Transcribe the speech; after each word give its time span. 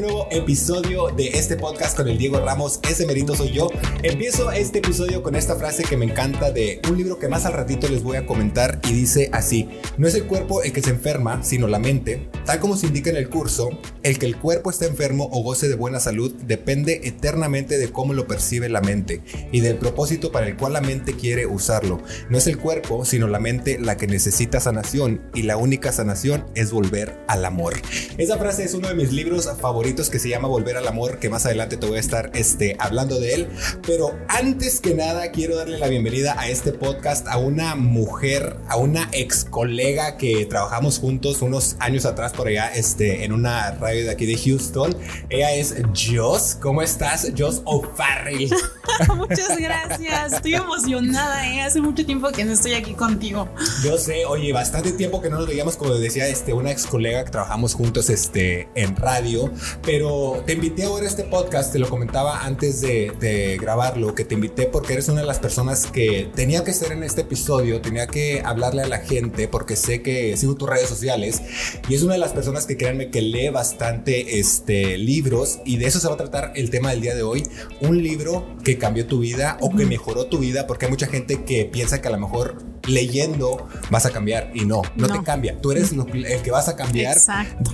nuevo 0.00 0.28
episodio 0.30 1.08
de 1.08 1.28
este 1.28 1.56
podcast 1.56 1.94
con 1.94 2.08
el 2.08 2.16
Diego 2.16 2.40
Ramos. 2.40 2.80
Ese 2.88 3.04
merito 3.06 3.36
soy 3.36 3.52
yo. 3.52 3.70
Empiezo 4.02 4.50
este 4.50 4.78
episodio 4.78 5.22
con 5.22 5.36
esta 5.36 5.56
frase 5.56 5.82
que 5.82 5.96
me 5.98 6.06
encanta 6.06 6.50
de 6.50 6.80
un 6.88 6.96
libro 6.96 7.18
que 7.18 7.28
más 7.28 7.44
al 7.44 7.52
ratito 7.52 7.86
les 7.86 8.02
voy 8.02 8.16
a 8.16 8.24
comentar 8.24 8.80
y 8.88 8.92
dice 8.92 9.28
así: 9.32 9.68
No 9.98 10.08
es 10.08 10.14
el 10.14 10.24
cuerpo 10.24 10.62
el 10.62 10.72
que 10.72 10.80
se 10.80 10.90
enferma, 10.90 11.42
sino 11.42 11.66
la 11.66 11.78
mente. 11.78 12.30
Tal 12.46 12.60
como 12.60 12.76
se 12.76 12.86
indica 12.86 13.10
en 13.10 13.16
el 13.16 13.28
curso, 13.28 13.68
el 14.02 14.18
que 14.18 14.24
el 14.24 14.38
cuerpo 14.38 14.70
esté 14.70 14.86
enfermo 14.86 15.28
o 15.32 15.42
goce 15.42 15.68
de 15.68 15.74
buena 15.74 16.00
salud 16.00 16.32
depende 16.46 17.02
eternamente 17.04 17.76
de 17.76 17.92
cómo 17.92 18.14
lo 18.14 18.26
percibe 18.26 18.70
la 18.70 18.80
mente 18.80 19.22
y 19.52 19.60
del 19.60 19.76
propósito 19.76 20.32
para 20.32 20.46
el 20.46 20.56
cual 20.56 20.72
la 20.72 20.80
mente 20.80 21.12
quiere 21.12 21.44
usarlo. 21.44 22.00
No 22.30 22.38
es 22.38 22.46
el 22.46 22.56
cuerpo, 22.56 23.04
sino 23.04 23.28
la 23.28 23.38
mente 23.38 23.78
la 23.78 23.98
que 23.98 24.06
necesita 24.06 24.60
sanación 24.60 25.20
y 25.34 25.42
la 25.42 25.58
única 25.58 25.92
sanación 25.92 26.46
es 26.54 26.70
volver 26.70 27.20
al 27.28 27.44
amor. 27.44 27.74
Esa 28.16 28.38
frase 28.38 28.64
es 28.64 28.72
uno 28.72 28.88
de 28.88 28.94
mis 28.94 29.12
libros 29.12 29.48
favoritos 29.60 29.89
que 29.90 30.20
se 30.20 30.28
llama 30.28 30.46
Volver 30.46 30.76
al 30.76 30.86
Amor, 30.86 31.18
que 31.18 31.28
más 31.28 31.46
adelante 31.46 31.76
te 31.76 31.84
voy 31.84 31.96
a 31.96 32.00
estar 32.00 32.30
este, 32.34 32.76
hablando 32.78 33.18
de 33.18 33.34
él. 33.34 33.48
Pero 33.84 34.16
antes 34.28 34.80
que 34.80 34.94
nada, 34.94 35.32
quiero 35.32 35.56
darle 35.56 35.78
la 35.78 35.88
bienvenida 35.88 36.36
a 36.38 36.48
este 36.48 36.72
podcast 36.72 37.26
a 37.26 37.38
una 37.38 37.74
mujer, 37.74 38.56
a 38.68 38.76
una 38.76 39.08
ex 39.12 39.44
colega 39.44 40.16
que 40.16 40.46
trabajamos 40.46 41.00
juntos 41.00 41.42
unos 41.42 41.74
años 41.80 42.06
atrás 42.06 42.32
por 42.32 42.46
allá 42.46 42.68
este, 42.72 43.24
en 43.24 43.32
una 43.32 43.72
radio 43.72 44.04
de 44.04 44.10
aquí 44.10 44.26
de 44.26 44.38
Houston. 44.38 44.96
Ella 45.28 45.54
es 45.54 45.74
Joss. 45.92 46.56
¿Cómo 46.60 46.82
estás? 46.82 47.32
Joss 47.36 47.62
O'Farrell. 47.64 48.48
Muchas 49.16 49.58
gracias. 49.58 50.34
Estoy 50.34 50.54
emocionada, 50.54 51.52
¿eh? 51.52 51.62
Hace 51.62 51.80
mucho 51.80 52.06
tiempo 52.06 52.30
que 52.30 52.44
no 52.44 52.52
estoy 52.52 52.74
aquí 52.74 52.94
contigo. 52.94 53.48
Yo 53.82 53.98
sé, 53.98 54.24
oye, 54.24 54.52
bastante 54.52 54.92
tiempo 54.92 55.20
que 55.20 55.30
no 55.30 55.38
nos 55.38 55.48
veíamos, 55.48 55.76
como 55.76 55.94
decía 55.94 56.28
este, 56.28 56.52
una 56.52 56.70
ex 56.70 56.86
colega 56.86 57.24
que 57.24 57.32
trabajamos 57.32 57.74
juntos 57.74 58.08
este, 58.08 58.68
en 58.76 58.94
radio, 58.94 59.50
pero 59.82 60.42
te 60.46 60.52
invité 60.54 60.84
ahora 60.84 61.04
a 61.04 61.08
este 61.08 61.24
podcast, 61.24 61.72
te 61.72 61.78
lo 61.78 61.88
comentaba 61.88 62.44
antes 62.44 62.80
de, 62.80 63.12
de, 63.20 63.58
grabarlo, 63.58 64.14
que 64.14 64.24
te 64.24 64.34
invité 64.34 64.66
porque 64.66 64.94
eres 64.94 65.08
una 65.08 65.20
de 65.20 65.26
las 65.26 65.38
personas 65.38 65.86
que 65.86 66.30
tenía 66.34 66.64
que 66.64 66.70
estar 66.70 66.92
en 66.92 67.02
este 67.02 67.22
episodio, 67.22 67.80
tenía 67.80 68.06
que 68.06 68.42
hablarle 68.44 68.82
a 68.82 68.88
la 68.88 68.98
gente 68.98 69.48
porque 69.48 69.76
sé 69.76 70.02
que 70.02 70.36
sigo 70.36 70.54
tus 70.54 70.68
redes 70.68 70.88
sociales 70.88 71.40
y 71.88 71.94
es 71.94 72.02
una 72.02 72.14
de 72.14 72.20
las 72.20 72.32
personas 72.32 72.66
que 72.66 72.76
créanme 72.76 73.10
que 73.10 73.22
lee 73.22 73.48
bastante 73.48 74.38
este, 74.38 74.98
libros 74.98 75.60
y 75.64 75.76
de 75.76 75.86
eso 75.86 76.00
se 76.00 76.08
va 76.08 76.14
a 76.14 76.18
tratar 76.18 76.52
el 76.56 76.70
tema 76.70 76.90
del 76.90 77.00
día 77.00 77.14
de 77.14 77.22
hoy, 77.22 77.46
un 77.80 78.02
libro 78.02 78.46
que 78.64 78.78
cambió 78.78 79.06
tu 79.06 79.20
vida 79.20 79.58
o 79.60 79.70
que 79.70 79.86
mejoró 79.86 80.26
tu 80.26 80.38
vida 80.38 80.66
porque 80.66 80.86
hay 80.86 80.90
mucha 80.90 81.06
gente 81.06 81.44
que 81.44 81.64
piensa 81.64 82.00
que 82.00 82.08
a 82.08 82.12
lo 82.12 82.18
mejor 82.18 82.69
leyendo 82.86 83.68
vas 83.90 84.06
a 84.06 84.10
cambiar 84.10 84.50
y 84.54 84.64
no, 84.64 84.82
no, 84.96 85.08
no. 85.08 85.18
te 85.18 85.24
cambia. 85.24 85.60
Tú 85.60 85.72
eres 85.72 85.92
lo, 85.92 86.06
el 86.06 86.42
que 86.42 86.50
vas 86.50 86.68
a 86.68 86.76
cambiar 86.76 87.16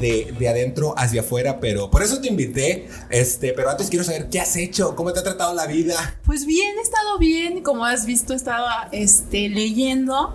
de, 0.01 0.35
de, 0.39 0.49
adentro 0.49 0.95
hacia 0.97 1.21
afuera, 1.21 1.61
pero 1.61 1.91
por 1.91 2.03
eso 2.03 2.21
te 2.21 2.29
invité. 2.29 2.89
Este, 3.11 3.53
pero 3.53 3.71
antes 3.71 3.89
quiero 3.89 4.05
saber 4.05 4.29
qué 4.31 4.41
has 4.41 4.57
hecho, 4.57 4.97
cómo 4.97 5.13
te 5.13 5.21
ha 5.21 5.23
tratado 5.23 5.55
la 5.55 5.67
vida. 5.67 6.19
Pues 6.25 6.47
bien, 6.47 6.77
he 6.79 6.83
estado 6.83 7.19
bien, 7.19 7.63
como 7.63 7.85
has 7.85 8.07
visto, 8.07 8.33
he 8.33 8.37
estado 8.37 8.67
este, 8.93 9.49
leyendo. 9.49 10.35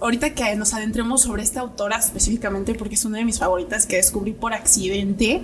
Ahorita 0.00 0.34
que 0.34 0.54
nos 0.56 0.74
adentremos 0.74 1.22
sobre 1.22 1.42
esta 1.42 1.60
autora 1.60 1.98
específicamente, 1.98 2.74
porque 2.74 2.96
es 2.96 3.04
una 3.04 3.18
de 3.18 3.24
mis 3.24 3.38
favoritas 3.38 3.86
que 3.86 3.96
descubrí 3.96 4.32
por 4.32 4.52
accidente 4.52 5.42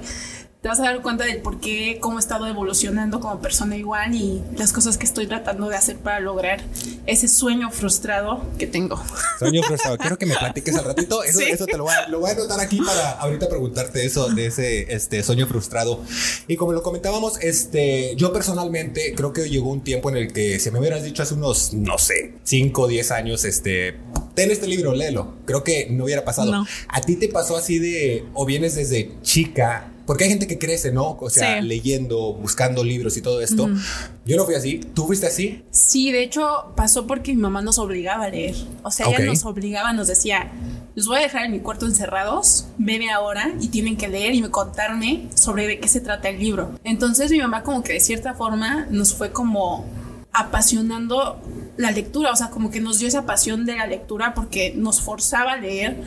te 0.61 0.69
vas 0.69 0.79
a 0.79 0.83
dar 0.83 1.01
cuenta 1.01 1.25
del 1.25 1.39
por 1.39 1.59
qué, 1.59 1.99
cómo 2.01 2.19
he 2.19 2.21
estado 2.21 2.47
evolucionando 2.47 3.19
como 3.21 3.41
persona 3.41 3.77
igual 3.79 4.15
y 4.15 4.43
las 4.59 4.75
cosas 4.75 4.99
que 4.99 5.07
estoy 5.07 5.27
tratando 5.27 5.71
de 5.71 5.77
hacer 5.77 5.97
para 5.97 6.21
lograr 6.21 6.61
ese 7.07 7.29
sueño 7.29 7.71
frustrado 7.71 8.45
que 8.59 8.67
tengo. 8.67 9.03
Sueño 9.39 9.63
frustrado. 9.63 9.97
Quiero 9.97 10.19
que 10.19 10.27
me 10.27 10.37
platiques 10.37 10.77
al 10.77 10.85
ratito. 10.85 11.23
Eso, 11.23 11.39
¿Sí? 11.39 11.47
eso 11.51 11.65
te 11.65 11.79
lo 11.79 11.85
voy, 11.85 11.95
a, 11.95 12.09
lo 12.09 12.21
voy, 12.21 12.31
a, 12.31 12.35
anotar 12.35 12.61
aquí 12.61 12.79
para 12.79 13.13
ahorita 13.13 13.49
preguntarte 13.49 14.05
eso 14.05 14.29
de 14.29 14.47
ese 14.47 14.93
este, 14.93 15.23
sueño 15.23 15.47
frustrado. 15.47 16.03
Y 16.47 16.57
como 16.57 16.73
lo 16.73 16.83
comentábamos, 16.83 17.39
este, 17.41 18.15
yo 18.17 18.31
personalmente 18.31 19.15
creo 19.17 19.33
que 19.33 19.49
llegó 19.49 19.71
un 19.71 19.81
tiempo 19.81 20.11
en 20.11 20.19
el 20.19 20.33
que 20.33 20.59
si 20.59 20.71
me 20.71 20.79
hubieras 20.79 21.03
dicho 21.03 21.23
hace 21.23 21.33
unos, 21.33 21.73
no 21.73 21.97
sé, 21.97 22.35
5 22.45 22.83
o 22.83 22.87
10 22.87 23.11
años, 23.13 23.45
este, 23.47 23.97
ten 24.35 24.51
este 24.51 24.67
libro, 24.67 24.95
léelo. 24.95 25.37
Creo 25.47 25.65
que 25.65 25.89
no 25.89 26.05
hubiera 26.05 26.23
pasado. 26.23 26.53
No. 26.53 26.67
¿A 26.89 27.01
ti 27.01 27.17
te 27.17 27.29
pasó 27.29 27.57
así 27.57 27.79
de, 27.79 28.27
o 28.35 28.45
vienes 28.45 28.75
desde 28.75 29.11
chica? 29.23 29.91
Porque 30.11 30.25
hay 30.25 30.31
gente 30.31 30.49
que 30.49 30.59
crece, 30.59 30.91
¿no? 30.91 31.17
O 31.21 31.31
sea, 31.31 31.61
sí. 31.61 31.69
leyendo, 31.69 32.33
buscando 32.33 32.83
libros 32.83 33.17
y 33.17 33.23
todo 33.23 33.41
esto. 33.41 33.67
Uh 33.67 33.69
-huh. 33.69 34.09
Yo 34.27 34.37
no 34.37 34.45
fui 34.45 34.57
así. 34.57 34.81
¿Tú 34.93 35.07
fuiste 35.07 35.29
así? 35.29 35.63
Sí, 35.71 36.11
de 36.11 36.25
hecho 36.25 36.73
pasó 36.75 37.07
porque 37.07 37.33
mi 37.33 37.41
mamá 37.41 37.63
nos 37.63 37.79
obligaba 37.79 38.25
a 38.25 38.29
leer. 38.29 38.57
O 38.83 38.91
sea, 38.91 39.07
okay. 39.07 39.21
ella 39.21 39.27
nos 39.27 39.45
obligaba, 39.45 39.93
nos 39.93 40.09
decía, 40.09 40.51
los 40.97 41.07
voy 41.07 41.19
a 41.19 41.21
dejar 41.21 41.45
en 41.45 41.53
mi 41.53 41.61
cuarto 41.61 41.87
encerrados, 41.87 42.67
media 42.77 43.21
hora 43.21 43.55
y 43.61 43.69
tienen 43.69 43.97
que 43.97 44.09
leer 44.09 44.35
y 44.35 44.43
contarme 44.49 45.29
sobre 45.37 45.69
de 45.69 45.79
qué 45.79 45.87
se 45.87 46.01
trata 46.01 46.29
el 46.29 46.41
libro. 46.41 46.73
Entonces 46.83 47.31
mi 47.31 47.39
mamá 47.39 47.63
como 47.63 47.85
que 47.85 47.93
de 47.93 48.01
cierta 48.01 48.35
forma 48.35 48.89
nos 48.91 49.15
fue 49.15 49.31
como 49.31 49.87
apasionando 50.33 51.41
la 51.77 51.93
lectura, 51.93 52.33
o 52.33 52.37
sea, 52.37 52.51
como 52.51 52.73
que 52.73 52.81
nos 52.81 52.99
dio 52.99 53.07
esa 53.07 53.27
pasión 53.27 53.65
de 53.65 53.77
la 53.77 53.87
lectura 53.87 54.35
porque 54.35 54.75
nos 54.75 55.01
forzaba 55.03 55.53
a 55.53 55.57
leer 55.57 56.03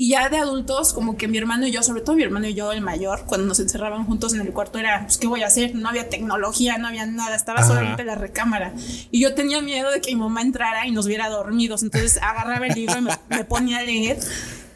y 0.00 0.08
ya 0.08 0.30
de 0.30 0.38
adultos, 0.38 0.94
como 0.94 1.18
que 1.18 1.28
mi 1.28 1.36
hermano 1.36 1.66
y 1.66 1.72
yo, 1.72 1.82
sobre 1.82 2.00
todo 2.00 2.16
mi 2.16 2.22
hermano 2.22 2.46
y 2.46 2.54
yo, 2.54 2.72
el 2.72 2.80
mayor, 2.80 3.26
cuando 3.26 3.46
nos 3.46 3.60
encerraban 3.60 4.06
juntos 4.06 4.32
en 4.32 4.40
el 4.40 4.50
cuarto, 4.50 4.78
era, 4.78 5.02
pues, 5.02 5.18
¿qué 5.18 5.26
voy 5.26 5.42
a 5.42 5.48
hacer? 5.48 5.74
No 5.74 5.90
había 5.90 6.08
tecnología, 6.08 6.78
no 6.78 6.88
había 6.88 7.04
nada, 7.04 7.36
estaba 7.36 7.58
Ajá. 7.58 7.68
solamente 7.68 8.02
la 8.04 8.14
recámara. 8.14 8.72
Y 9.10 9.20
yo 9.20 9.34
tenía 9.34 9.60
miedo 9.60 9.90
de 9.90 10.00
que 10.00 10.14
mi 10.14 10.20
mamá 10.22 10.40
entrara 10.40 10.86
y 10.86 10.90
nos 10.90 11.06
viera 11.06 11.28
dormidos. 11.28 11.82
Entonces 11.82 12.18
agarraba 12.22 12.66
el 12.66 12.74
libro 12.76 12.96
y 12.96 13.02
me, 13.02 13.10
me 13.28 13.44
ponía 13.44 13.80
a 13.80 13.82
leer. 13.82 14.18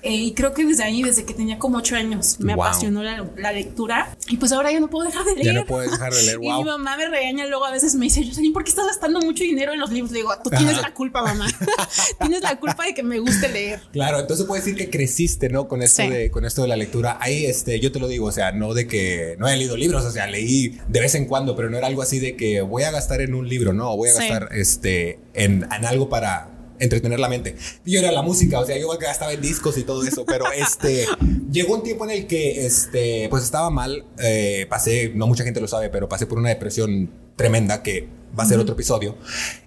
Eh, 0.04 0.12
y 0.12 0.34
creo 0.34 0.52
que 0.52 0.66
desde 0.66 0.84
ahí, 0.84 1.02
desde 1.02 1.24
que 1.24 1.32
tenía 1.32 1.58
como 1.58 1.78
ocho 1.78 1.96
años, 1.96 2.36
me 2.38 2.54
wow. 2.54 2.64
apasionó 2.64 3.02
la, 3.02 3.26
la, 3.38 3.52
lectura. 3.52 4.14
Y 4.28 4.36
pues 4.36 4.52
ahora 4.52 4.70
ya 4.70 4.78
no 4.78 4.90
puedo 4.90 5.06
dejar 5.06 5.24
de 5.24 5.32
leer. 5.32 5.46
Ya 5.46 5.52
no 5.54 5.64
puedes 5.64 5.90
dejar 5.90 6.12
de 6.12 6.22
leer, 6.24 6.38
wow. 6.38 6.46
Y 6.60 6.64
mi 6.64 6.64
mamá 6.64 6.98
me 6.98 7.08
regaña 7.08 7.46
luego 7.46 7.64
a 7.64 7.70
veces 7.70 7.94
me 7.94 8.04
dice, 8.04 8.22
Jocelyn, 8.22 8.52
¿por 8.52 8.64
qué 8.64 8.70
estás 8.70 8.86
gastando 8.86 9.20
mucho 9.20 9.42
dinero 9.42 9.72
en 9.72 9.80
los 9.80 9.90
libros? 9.90 10.12
Le 10.12 10.18
digo, 10.18 10.34
tú 10.44 10.50
tienes 10.50 10.74
Ajá. 10.74 10.88
la 10.88 10.94
culpa, 10.94 11.22
mamá. 11.22 11.46
tienes 12.20 12.42
la 12.42 12.60
culpa 12.60 12.84
de 12.84 12.92
que 12.92 13.02
me 13.02 13.18
guste 13.18 13.48
leer. 13.48 13.80
Claro, 13.92 14.20
entonces 14.20 14.44
puedes 14.44 14.66
decir 14.66 14.78
que 14.78 14.90
creciste, 14.90 15.48
¿no? 15.48 15.68
Con 15.68 15.80
esto, 15.80 16.02
sí. 16.02 16.10
de, 16.10 16.30
con 16.30 16.44
esto 16.44 16.60
de 16.60 16.68
la 16.68 16.76
lectura. 16.76 17.16
Ahí, 17.22 17.46
este, 17.46 17.80
yo 17.80 17.90
te 17.90 17.98
lo 17.98 18.06
digo, 18.06 18.26
o 18.26 18.32
sea, 18.32 18.52
no 18.52 18.74
de 18.74 18.86
que 18.86 19.36
no 19.38 19.48
he 19.48 19.56
leído 19.56 19.74
libros, 19.74 20.04
o 20.04 20.10
sea, 20.10 20.26
leí 20.26 20.78
de 20.86 21.00
vez 21.00 21.14
en 21.14 21.24
cuando, 21.24 21.56
pero 21.56 21.70
no 21.70 21.78
era 21.78 21.86
algo 21.86 22.02
así 22.02 22.18
de 22.18 22.36
que 22.36 22.60
voy 22.60 22.82
a 22.82 22.90
gastar 22.90 23.22
en 23.22 23.34
un 23.34 23.48
libro, 23.48 23.72
¿no? 23.72 23.96
Voy 23.96 24.10
a 24.10 24.14
gastar 24.14 24.50
sí. 24.52 24.60
este, 24.60 25.18
en, 25.32 25.66
en 25.74 25.84
algo 25.86 26.10
para 26.10 26.53
entretener 26.78 27.20
la 27.20 27.28
mente. 27.28 27.56
Yo 27.84 28.00
era 28.00 28.12
la 28.12 28.22
música, 28.22 28.60
o 28.60 28.66
sea, 28.66 28.78
yo 28.78 28.88
gastaba 28.98 29.32
en 29.32 29.40
discos 29.40 29.78
y 29.78 29.82
todo 29.82 30.04
eso, 30.04 30.24
pero 30.24 30.44
este 30.56 31.06
llegó 31.50 31.74
un 31.74 31.82
tiempo 31.82 32.04
en 32.04 32.10
el 32.10 32.26
que 32.26 32.66
este 32.66 33.28
pues 33.30 33.44
estaba 33.44 33.70
mal, 33.70 34.04
eh, 34.18 34.66
pasé, 34.68 35.12
no 35.14 35.26
mucha 35.26 35.44
gente 35.44 35.60
lo 35.60 35.68
sabe, 35.68 35.88
pero 35.90 36.08
pasé 36.08 36.26
por 36.26 36.38
una 36.38 36.48
depresión 36.48 37.10
tremenda 37.36 37.82
que 37.82 38.08
va 38.38 38.44
a 38.44 38.46
ser 38.46 38.56
uh 38.56 38.60
-huh. 38.60 38.62
otro 38.62 38.74
episodio. 38.74 39.16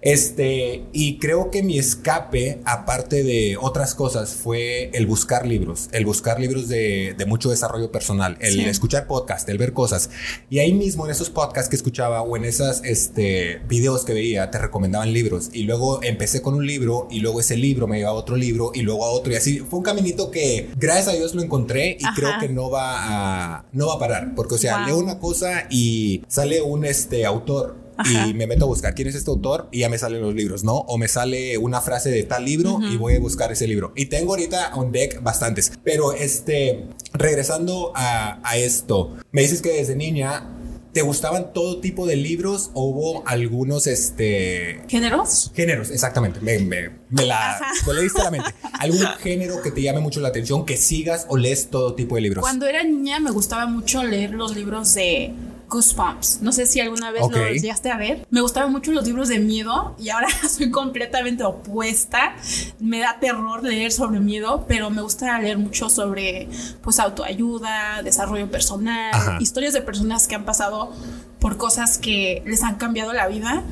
Este, 0.00 0.84
y 0.92 1.18
creo 1.18 1.50
que 1.50 1.62
mi 1.62 1.78
escape, 1.78 2.60
aparte 2.64 3.22
de 3.22 3.56
otras 3.60 3.94
cosas, 3.94 4.34
fue 4.34 4.90
el 4.92 5.06
buscar 5.06 5.46
libros, 5.46 5.88
el 5.92 6.04
buscar 6.04 6.40
libros 6.40 6.68
de, 6.68 7.14
de 7.16 7.26
mucho 7.26 7.50
desarrollo 7.50 7.90
personal, 7.90 8.36
el 8.40 8.54
sí. 8.54 8.64
escuchar 8.64 9.06
podcast, 9.06 9.48
el 9.48 9.58
ver 9.58 9.72
cosas. 9.72 10.10
Y 10.50 10.58
ahí 10.58 10.72
mismo 10.72 11.04
en 11.06 11.12
esos 11.12 11.30
podcasts 11.30 11.68
que 11.68 11.76
escuchaba 11.76 12.22
o 12.22 12.36
en 12.36 12.44
esos 12.44 12.82
este, 12.84 13.60
videos 13.68 14.04
que 14.04 14.14
veía, 14.14 14.50
te 14.50 14.58
recomendaban 14.58 15.12
libros. 15.12 15.50
Y 15.52 15.64
luego 15.64 16.02
empecé 16.02 16.42
con 16.42 16.54
un 16.54 16.66
libro 16.66 17.08
y 17.10 17.20
luego 17.20 17.40
ese 17.40 17.56
libro 17.56 17.86
me 17.86 17.98
llevaba 17.98 18.16
a 18.16 18.20
otro 18.20 18.36
libro 18.36 18.70
y 18.74 18.82
luego 18.82 19.04
a 19.04 19.10
otro. 19.10 19.32
Y 19.32 19.36
así 19.36 19.58
fue 19.58 19.78
un 19.78 19.84
caminito 19.84 20.30
que 20.30 20.70
gracias 20.76 21.08
a 21.08 21.12
Dios 21.12 21.34
lo 21.34 21.42
encontré 21.42 21.96
y 21.98 22.04
Ajá. 22.04 22.14
creo 22.14 22.30
que 22.40 22.48
no 22.48 22.70
va 22.70 23.56
a, 23.56 23.64
no 23.72 23.88
va 23.88 23.94
a 23.94 23.98
parar. 23.98 24.34
Porque, 24.34 24.54
o 24.54 24.58
sea, 24.58 24.78
wow. 24.78 24.86
leo 24.86 24.98
una 24.98 25.18
cosa 25.18 25.66
y 25.70 26.22
sale 26.28 26.62
un 26.62 26.84
este, 26.84 27.24
autor 27.24 27.87
Ajá. 27.98 28.26
y 28.28 28.34
me 28.34 28.46
meto 28.46 28.64
a 28.64 28.68
buscar 28.68 28.94
quién 28.94 29.08
es 29.08 29.14
este 29.14 29.30
autor 29.30 29.68
y 29.72 29.80
ya 29.80 29.88
me 29.88 29.98
salen 29.98 30.22
los 30.22 30.34
libros, 30.34 30.64
¿no? 30.64 30.76
O 30.76 30.96
me 30.98 31.08
sale 31.08 31.58
una 31.58 31.80
frase 31.80 32.10
de 32.10 32.22
tal 32.22 32.44
libro 32.44 32.74
uh 32.74 32.80
-huh. 32.80 32.94
y 32.94 32.96
voy 32.96 33.16
a 33.16 33.20
buscar 33.20 33.52
ese 33.52 33.66
libro. 33.66 33.92
Y 33.96 34.06
tengo 34.06 34.32
ahorita 34.32 34.72
un 34.76 34.92
deck 34.92 35.22
bastantes. 35.22 35.72
Pero 35.84 36.12
este, 36.12 36.86
regresando 37.12 37.92
a, 37.94 38.40
a 38.48 38.56
esto, 38.56 39.16
me 39.32 39.42
dices 39.42 39.60
que 39.62 39.70
desde 39.72 39.96
niña 39.96 40.54
¿Te 40.92 41.02
gustaban 41.02 41.52
todo 41.52 41.80
tipo 41.80 42.06
de 42.06 42.16
libros 42.16 42.70
o 42.72 42.84
hubo 42.84 43.22
algunos, 43.28 43.86
este... 43.86 44.80
¿Géneros? 44.88 45.52
Géneros, 45.54 45.90
exactamente. 45.90 46.40
Me, 46.40 46.58
me, 46.58 46.90
me 47.10 47.26
la... 47.26 47.60
Me 47.86 47.92
leíste 47.94 48.22
la 48.22 48.30
mente. 48.30 48.50
¿Algún 48.80 49.06
género 49.20 49.62
que 49.62 49.70
te 49.70 49.82
llame 49.82 50.00
mucho 50.00 50.20
la 50.20 50.28
atención, 50.28 50.64
que 50.64 50.76
sigas 50.78 51.26
o 51.28 51.36
lees 51.36 51.68
todo 51.68 51.94
tipo 51.94 52.14
de 52.14 52.22
libros? 52.22 52.42
Cuando 52.42 52.66
era 52.66 52.82
niña 52.82 53.20
me 53.20 53.30
gustaba 53.30 53.66
mucho 53.66 54.02
leer 54.02 54.30
los 54.30 54.56
libros 54.56 54.94
de 54.94 55.34
Goosebumps. 55.68 56.40
No 56.42 56.52
sé 56.52 56.66
si 56.66 56.80
alguna 56.80 57.10
vez 57.10 57.22
okay. 57.22 57.54
lo 57.54 57.60
llegaste 57.60 57.90
a 57.90 57.96
ver. 57.96 58.26
Me 58.30 58.40
gustaban 58.40 58.72
mucho 58.72 58.92
los 58.92 59.06
libros 59.06 59.28
de 59.28 59.38
miedo 59.38 59.94
y 59.98 60.08
ahora 60.10 60.28
soy 60.48 60.70
completamente 60.70 61.44
opuesta. 61.44 62.34
Me 62.78 63.00
da 63.00 63.18
terror 63.20 63.62
leer 63.62 63.92
sobre 63.92 64.20
miedo, 64.20 64.64
pero 64.68 64.90
me 64.90 65.02
gusta 65.02 65.38
leer 65.38 65.58
mucho 65.58 65.88
sobre 65.88 66.48
pues 66.82 66.98
autoayuda, 66.98 68.02
desarrollo 68.02 68.50
personal, 68.50 69.14
Ajá. 69.14 69.38
historias 69.40 69.72
de 69.74 69.82
personas 69.82 70.26
que 70.26 70.34
han 70.34 70.44
pasado 70.44 70.92
por 71.40 71.56
cosas 71.56 71.98
que 71.98 72.42
les 72.46 72.62
han 72.62 72.76
cambiado 72.76 73.12
la 73.12 73.28
vida 73.28 73.64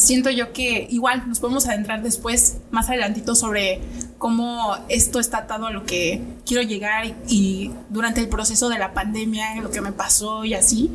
siento 0.00 0.30
yo 0.30 0.52
que 0.52 0.86
igual 0.90 1.24
nos 1.28 1.40
podemos 1.40 1.66
adentrar 1.66 2.02
después, 2.02 2.58
más 2.70 2.88
adelantito, 2.88 3.34
sobre 3.34 3.80
cómo 4.18 4.76
esto 4.88 5.20
está 5.20 5.38
atado 5.38 5.66
a 5.66 5.70
lo 5.70 5.84
que 5.84 6.22
quiero 6.44 6.62
llegar 6.62 7.14
y, 7.28 7.70
durante 7.88 8.20
el 8.20 8.28
proceso 8.28 8.68
de 8.68 8.78
la 8.78 8.92
pandemia, 8.94 9.60
lo 9.60 9.70
que 9.70 9.80
me 9.80 9.92
pasó 9.92 10.44
y 10.44 10.54
así. 10.54 10.92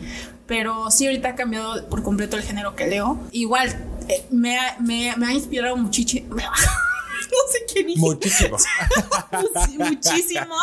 Pero 0.51 0.91
sí, 0.91 1.05
ahorita 1.05 1.29
ha 1.29 1.35
cambiado 1.35 1.87
por 1.87 2.03
completo 2.03 2.35
el 2.35 2.43
género 2.43 2.75
que 2.75 2.85
leo. 2.85 3.17
Igual, 3.31 3.69
eh, 4.09 4.25
me, 4.31 4.59
ha, 4.59 4.75
me, 4.81 5.15
me 5.15 5.27
ha 5.27 5.31
inspirado 5.31 5.77
muchísimo. 5.77 6.35
no 6.35 6.41
sé 6.41 7.73
qué 7.73 7.85
dije. 7.85 7.97
Muchísimo. 7.97 8.57
muchísimo. 9.79 10.55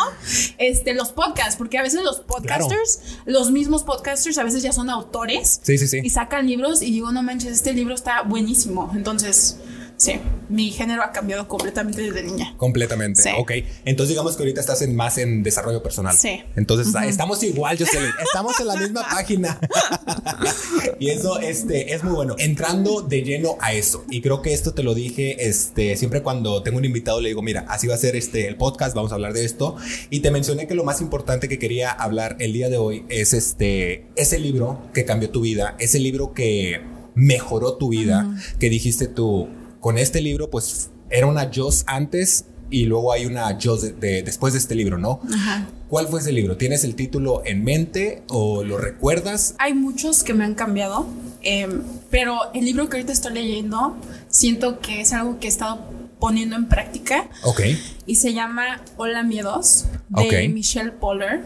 Este, 0.59 0.93
los 0.93 1.09
podcasts, 1.11 1.55
porque 1.55 1.79
a 1.79 1.81
veces 1.81 2.03
los 2.03 2.19
podcasters, 2.19 3.01
los 3.25 3.49
mismos 3.49 3.83
podcasters, 3.83 4.37
a 4.37 4.43
veces 4.43 4.61
ya 4.61 4.73
son 4.73 4.91
autores. 4.91 5.59
Sí, 5.63 5.79
sí, 5.79 5.87
sí. 5.87 6.01
Y 6.03 6.11
sacan 6.11 6.45
libros 6.45 6.83
y 6.83 6.91
digo, 6.91 7.11
no 7.11 7.23
manches, 7.23 7.53
este 7.53 7.73
libro 7.73 7.95
está 7.95 8.21
buenísimo. 8.21 8.91
Entonces, 8.93 9.57
Sí, 9.99 10.13
mi 10.47 10.71
género 10.71 11.03
ha 11.03 11.11
cambiado 11.11 11.45
completamente 11.49 12.01
desde 12.01 12.23
niña. 12.23 12.53
Completamente. 12.55 13.21
Sí. 13.21 13.29
Ok. 13.37 13.51
Entonces 13.83 14.07
digamos 14.11 14.37
que 14.37 14.43
ahorita 14.43 14.61
estás 14.61 14.81
en 14.81 14.95
más 14.95 15.17
en 15.17 15.43
desarrollo 15.43 15.83
personal. 15.83 16.15
Sí. 16.15 16.41
Entonces 16.55 16.95
estamos 17.03 17.43
igual, 17.43 17.77
Jocelyn. 17.77 18.09
Estamos 18.23 18.57
en 18.61 18.67
la 18.67 18.75
misma 18.77 19.01
página. 19.01 19.59
y 20.99 21.09
eso 21.09 21.39
este, 21.41 21.93
es 21.93 22.01
muy 22.05 22.13
bueno. 22.13 22.35
Entrando 22.37 23.01
de 23.01 23.23
lleno 23.23 23.57
a 23.59 23.73
eso. 23.73 24.05
Y 24.09 24.21
creo 24.21 24.41
que 24.41 24.53
esto 24.53 24.73
te 24.73 24.83
lo 24.83 24.93
dije 24.93 25.49
este, 25.49 25.97
siempre 25.97 26.23
cuando 26.23 26.63
tengo 26.63 26.77
un 26.77 26.85
invitado, 26.85 27.19
le 27.19 27.29
digo, 27.29 27.41
mira, 27.41 27.65
así 27.67 27.87
va 27.87 27.95
a 27.95 27.97
ser 27.97 28.15
este, 28.15 28.47
el 28.47 28.55
podcast, 28.55 28.95
vamos 28.95 29.11
a 29.11 29.15
hablar 29.15 29.33
de 29.33 29.43
esto. 29.43 29.75
Y 30.09 30.21
te 30.21 30.31
mencioné 30.31 30.65
que 30.65 30.75
lo 30.75 30.85
más 30.85 31.01
importante 31.01 31.49
que 31.49 31.59
quería 31.59 31.91
hablar 31.91 32.37
el 32.39 32.53
día 32.53 32.69
de 32.69 32.77
hoy 32.77 33.03
es 33.09 33.33
este, 33.33 34.05
ese 34.15 34.39
libro 34.39 34.81
que 34.93 35.03
cambió 35.03 35.29
tu 35.29 35.41
vida, 35.41 35.75
ese 35.77 35.99
libro 35.99 36.33
que 36.33 36.79
mejoró 37.15 37.73
tu 37.73 37.89
vida, 37.89 38.33
que 38.59 38.69
dijiste 38.69 39.07
tú, 39.07 39.49
con 39.79 39.97
este 39.97 40.21
libro, 40.21 40.49
pues 40.49 40.89
era 41.09 41.27
una 41.27 41.49
Joss 41.53 41.83
antes 41.87 42.45
y 42.69 42.85
luego 42.85 43.11
hay 43.11 43.25
una 43.25 43.57
Joss 43.61 43.99
de, 43.99 44.23
después 44.23 44.53
de 44.53 44.59
este 44.59 44.75
libro, 44.75 44.97
¿no? 44.97 45.21
Ajá. 45.33 45.67
¿Cuál 45.87 46.07
fue 46.07 46.19
ese 46.19 46.31
libro? 46.31 46.55
¿Tienes 46.55 46.83
el 46.83 46.95
título 46.95 47.41
en 47.45 47.63
mente 47.63 48.21
o 48.29 48.63
lo 48.63 48.77
recuerdas? 48.77 49.55
Hay 49.57 49.73
muchos 49.73 50.23
que 50.23 50.35
me 50.35 50.43
han 50.43 50.53
cambiado, 50.53 51.07
em, 51.41 51.81
pero 52.11 52.37
el 52.53 52.65
libro 52.65 52.89
que 52.89 52.97
ahorita 52.97 53.11
estoy 53.11 53.33
leyendo 53.33 53.97
siento 54.29 54.79
que 54.79 55.01
es 55.01 55.13
algo 55.13 55.39
que 55.39 55.47
he 55.47 55.49
estado 55.49 55.79
poniendo 56.19 56.55
en 56.55 56.67
práctica. 56.67 57.29
Ok. 57.43 57.61
Y 58.05 58.15
se 58.15 58.33
llama 58.33 58.81
Hola 58.97 59.23
Miedos 59.23 59.85
de 60.09 60.49
Michelle 60.49 60.91
Poller. 60.91 61.41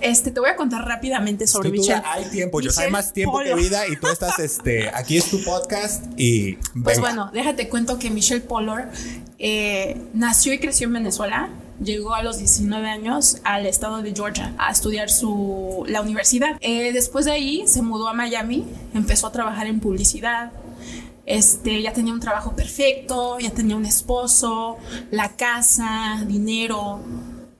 Este, 0.00 0.30
te 0.30 0.40
voy 0.40 0.50
a 0.50 0.56
contar 0.56 0.86
rápidamente 0.86 1.46
sobre 1.46 1.70
Michelle. 1.70 2.02
Hay 2.04 2.26
tiempo, 2.26 2.60
yo 2.60 2.70
hay 2.76 2.90
más 2.90 3.12
tiempo 3.12 3.40
que 3.40 3.54
vida 3.54 3.86
y 3.88 3.96
tú 3.96 4.08
estás, 4.08 4.38
este, 4.38 4.88
aquí 4.94 5.16
es 5.16 5.30
tu 5.30 5.42
podcast 5.42 6.04
y. 6.16 6.54
Pues 6.82 7.00
bueno, 7.00 7.30
déjate 7.32 7.68
cuento 7.68 7.98
que 7.98 8.10
Michelle 8.10 8.42
Poller 8.42 8.88
eh, 9.38 10.00
nació 10.12 10.52
y 10.52 10.58
creció 10.58 10.86
en 10.86 10.94
Venezuela. 10.94 11.48
Llegó 11.82 12.14
a 12.14 12.22
los 12.22 12.38
19 12.38 12.88
años 12.88 13.38
al 13.42 13.66
estado 13.66 14.00
de 14.00 14.14
Georgia 14.14 14.54
a 14.58 14.70
estudiar 14.70 15.10
su, 15.10 15.84
la 15.88 16.02
universidad. 16.02 16.56
Eh, 16.60 16.92
después 16.92 17.24
de 17.24 17.32
ahí 17.32 17.64
se 17.66 17.82
mudó 17.82 18.08
a 18.08 18.14
Miami, 18.14 18.64
empezó 18.94 19.26
a 19.26 19.32
trabajar 19.32 19.66
en 19.66 19.80
publicidad, 19.80 20.52
este, 21.26 21.80
ya 21.82 21.92
tenía 21.92 22.12
un 22.12 22.20
trabajo 22.20 22.54
perfecto, 22.54 23.38
ya 23.38 23.50
tenía 23.50 23.76
un 23.76 23.86
esposo, 23.86 24.76
la 25.10 25.30
casa, 25.36 26.22
dinero, 26.26 27.00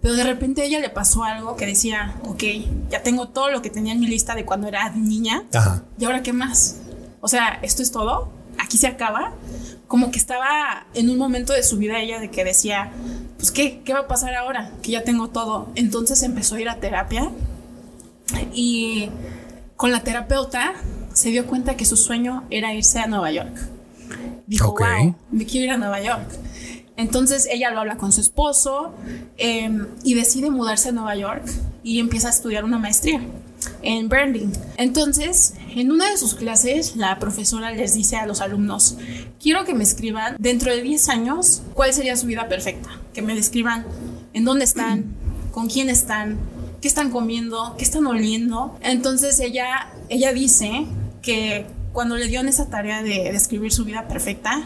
pero 0.05 0.17
de 0.17 0.25
repente 0.25 0.61
a 0.61 0.65
ella 0.67 0.81
le 0.81 0.91
pasó 0.91 1.25
algo 1.25 1.57
que 1.57 1.65
decía, 1.65 2.17
ok, 2.25 2.43
ya 2.91 3.03
tengo 3.03 3.29
todo 3.29 3.51
lo 3.51 3.63
que 3.63 3.71
tenía 3.71 3.95
en 3.95 4.01
mi 4.01 4.07
lista 4.07 4.35
de 4.35 4.45
cuando 4.45 4.69
era 4.69 4.91
niña. 4.91 5.45
Ajá. 5.55 5.83
¿Y 5.99 6.05
ahora 6.05 6.23
qué 6.23 6.35
más? 6.35 6.83
O 7.23 7.29
sea, 7.29 7.59
¿esto 7.63 7.81
es 7.81 7.91
todo? 7.91 8.29
¿Aquí 8.59 8.77
se 8.77 8.87
acaba? 8.87 9.33
Como 9.89 10.11
que 10.11 10.19
estaba 10.19 10.87
en 10.93 11.09
un 11.09 11.17
momento 11.17 11.55
de 11.55 11.63
su 11.63 11.79
vida 11.79 12.01
ella 12.01 12.21
de 12.21 12.31
que 12.31 12.45
decía, 12.45 12.93
pues 13.39 13.51
¿qué? 13.51 13.81
¿Qué 13.83 13.95
va 13.95 14.01
a 14.01 14.07
pasar 14.07 14.35
ahora? 14.35 14.73
Que 14.83 14.91
ya 14.91 15.05
tengo 15.05 15.31
todo. 15.31 15.71
Entonces 15.75 16.23
empezó 16.23 16.57
a 16.57 16.61
ir 16.61 16.69
a 16.69 16.81
terapia 16.81 17.31
y 18.53 19.09
con 19.75 19.91
la 19.91 20.01
terapeuta 20.01 20.75
se 21.15 21.31
dio 21.31 21.47
cuenta 21.47 21.79
que 21.79 21.87
su 21.87 21.97
sueño 21.97 22.45
era 22.51 22.75
irse 22.75 22.99
a 22.99 23.07
Nueva 23.07 23.33
York. 23.33 23.57
Dijo, 24.47 24.77
wow, 24.79 25.15
me 25.31 25.47
quiero 25.47 25.65
ir 25.65 25.71
a 25.71 25.79
Nueva 25.79 26.03
York. 26.03 26.29
Entonces 26.97 27.49
ella 27.51 27.71
lo 27.71 27.81
habla 27.81 27.97
con 27.97 28.13
su 28.13 28.21
esposo 28.21 28.95
em, 29.37 29.87
y 30.05 30.15
decide 30.15 30.51
mudarse 30.51 30.91
a 30.91 30.93
Nueva 30.93 31.17
York 31.17 31.45
y 31.83 31.99
empieza 31.99 32.29
a 32.29 32.31
estudiar 32.31 32.65
una 32.65 32.79
maestría 32.79 33.21
en 33.83 34.09
branding. 34.09 34.49
Entonces, 34.77 35.55
en 35.75 35.91
una 35.91 36.11
de 36.11 36.17
sus 36.17 36.35
clases, 36.35 36.97
la 36.97 37.19
profesora 37.19 37.71
les 37.73 37.95
dice 37.95 38.17
a 38.17 38.27
los 38.27 38.41
alumnos, 38.41 38.97
quiero 39.41 39.65
que 39.65 39.75
me 39.75 39.85
escriban 39.85 40.37
dentro 40.39 40.71
de 40.71 40.83
10 40.83 41.09
años 41.09 41.63
cuál 41.75 41.93
sería 41.93 42.17
su 42.17 42.27
vida 42.27 42.49
perfecta, 42.49 42.91
que 43.13 43.23
me 43.23 43.35
describan 43.35 43.85
en 44.33 44.45
dónde 44.45 44.65
están, 44.65 45.05
con 45.53 45.69
quién 45.69 45.91
están, 45.91 46.39
qué 46.81 46.89
están 46.89 47.11
comiendo, 47.11 47.75
qué 47.79 47.85
están 47.85 48.07
oliendo. 48.07 48.79
Entonces 48.83 49.41
ella, 49.41 49.91
ella 50.09 50.33
dice 50.33 50.87
que 51.23 51.67
cuando 51.93 52.17
le 52.17 52.29
dieron 52.29 52.49
esa 52.49 52.69
tarea 52.69 53.03
de 53.03 53.31
describir 53.33 53.73
su 53.73 53.85
vida 53.85 54.09
perfecta, 54.09 54.65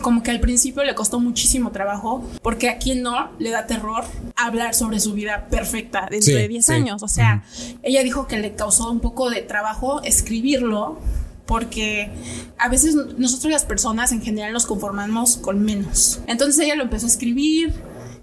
como 0.00 0.22
que 0.22 0.30
al 0.30 0.40
principio 0.40 0.84
le 0.84 0.94
costó 0.94 1.20
muchísimo 1.20 1.70
trabajo, 1.70 2.24
porque 2.42 2.68
a 2.68 2.78
quien 2.78 3.02
no 3.02 3.30
le 3.38 3.50
da 3.50 3.66
terror 3.66 4.04
hablar 4.36 4.74
sobre 4.74 5.00
su 5.00 5.12
vida 5.12 5.46
perfecta 5.50 6.06
dentro 6.10 6.34
de 6.34 6.48
10 6.48 6.70
años. 6.70 7.02
O 7.02 7.08
sea, 7.08 7.44
ella 7.82 8.02
dijo 8.02 8.26
que 8.26 8.38
le 8.38 8.54
causó 8.54 8.90
un 8.90 9.00
poco 9.00 9.30
de 9.30 9.42
trabajo 9.42 10.02
escribirlo, 10.02 10.98
porque 11.46 12.10
a 12.58 12.68
veces 12.68 12.94
nosotros 12.94 13.52
las 13.52 13.64
personas 13.64 14.12
en 14.12 14.22
general 14.22 14.52
nos 14.52 14.66
conformamos 14.66 15.36
con 15.36 15.64
menos. 15.64 16.20
Entonces 16.28 16.64
ella 16.64 16.76
lo 16.76 16.84
empezó 16.84 17.06
a 17.06 17.08
escribir 17.08 17.74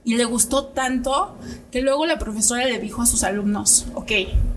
y 0.06 0.16
le 0.16 0.24
gustó 0.24 0.68
tanto 0.68 1.38
que 1.70 1.82
luego 1.82 2.06
la 2.06 2.18
profesora 2.18 2.64
le 2.66 2.80
dijo 2.80 3.02
a 3.02 3.06
sus 3.06 3.24
alumnos, 3.24 3.88
ok, 3.96 4.12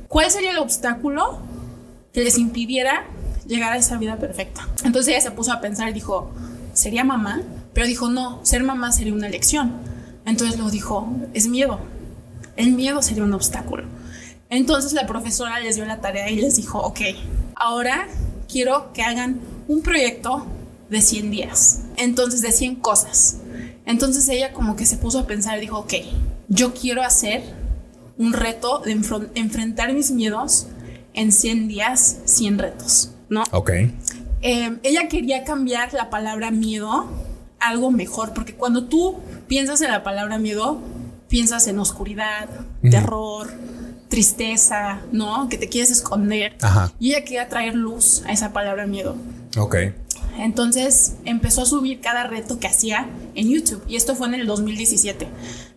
¿cuál 0.07 0.31
sería 0.31 0.53
el 0.53 0.59
obstáculo 0.59 1.41
que 2.12 2.23
les 2.23 2.39
impidiera 2.39 3.07
llegar 3.49 3.73
a 3.73 3.77
esa 3.77 3.99
vida 3.99 4.17
perfecta? 4.19 4.69
Entonces 4.85 5.15
ella 5.15 5.21
se 5.21 5.33
puso 5.33 5.53
a 5.53 5.61
pensar 5.61 5.89
y 5.89 5.93
dijo, 5.93 6.31
sería 6.81 7.05
mamá, 7.05 7.43
pero 7.75 7.87
dijo, 7.87 8.09
no, 8.09 8.41
ser 8.43 8.65
mamá 8.65 8.91
sería 8.91 9.12
una 9.12 9.27
elección. 9.27 9.73
Entonces 10.25 10.59
lo 10.59 10.71
dijo, 10.71 11.09
es 11.35 11.47
miedo. 11.47 11.79
El 12.56 12.73
miedo 12.73 13.03
sería 13.03 13.23
un 13.23 13.35
obstáculo. 13.35 13.85
Entonces 14.49 14.94
la 14.94 15.06
profesora 15.06 15.61
les 15.61 15.77
dio 15.77 15.85
la 15.85 16.00
tarea 16.00 16.31
y 16.31 16.37
les 16.37 16.56
dijo, 16.56 16.79
ok, 16.79 17.00
ahora 17.55 18.09
quiero 18.50 18.93
que 18.93 19.02
hagan 19.02 19.40
un 19.69 19.83
proyecto 19.83 20.47
de 20.88 21.02
100 21.02 21.31
días. 21.31 21.83
Entonces 21.97 22.40
de 22.40 22.50
100 22.50 22.76
cosas. 22.76 23.37
Entonces 23.85 24.28
ella 24.28 24.52
como 24.52 24.75
que 24.75 24.87
se 24.87 24.97
puso 24.97 25.19
a 25.21 25.26
pensar 25.26 25.59
y 25.59 25.62
dijo, 25.62 25.78
ok, 25.78 25.95
yo 26.49 26.73
quiero 26.73 27.02
hacer 27.02 27.43
un 28.16 28.33
reto 28.33 28.81
de 28.81 28.93
enfrentar 29.35 29.93
mis 29.93 30.11
miedos 30.11 30.66
en 31.12 31.31
100 31.31 31.69
días, 31.69 32.19
100 32.25 32.59
retos, 32.59 33.11
¿no? 33.28 33.45
Ok. 33.52 33.71
Em, 34.42 34.78
ella 34.82 35.09
quería 35.09 35.44
cambiar 35.44 35.92
la 35.92 36.11
palabra 36.11 36.50
miedo 36.50 37.09
a 37.59 37.68
algo 37.68 37.90
mejor, 37.90 38.32
porque 38.32 38.54
cuando 38.54 38.85
tú 38.85 39.18
piensas 39.49 39.80
en 39.82 39.90
la 39.90 40.02
palabra 40.02 40.38
miedo, 40.38 40.80
piensas 41.28 41.66
en 41.66 41.78
oscuridad, 41.78 42.49
terror, 42.82 43.50
tristeza, 44.09 45.00
¿no? 45.12 45.49
Que 45.49 45.59
te 45.59 45.68
quieres 45.68 45.90
esconder. 45.90 46.56
Y 46.99 47.11
ella 47.11 47.25
quería 47.25 47.49
traer 47.49 47.75
luz 47.75 48.23
a 48.26 48.32
esa 48.32 48.52
palabra 48.52 48.87
miedo. 48.87 49.16
Ok. 49.56 49.76
Entonces 50.38 51.16
empezó 51.25 51.62
a 51.62 51.66
subir 51.66 52.00
cada 52.00 52.25
reto 52.25 52.59
que 52.59 52.66
hacía 52.66 53.09
en 53.35 53.49
YouTube. 53.49 53.82
Y 53.88 53.97
esto 53.97 54.14
fue 54.14 54.26
en 54.28 54.35
el 54.35 54.47
2017. 54.47 55.28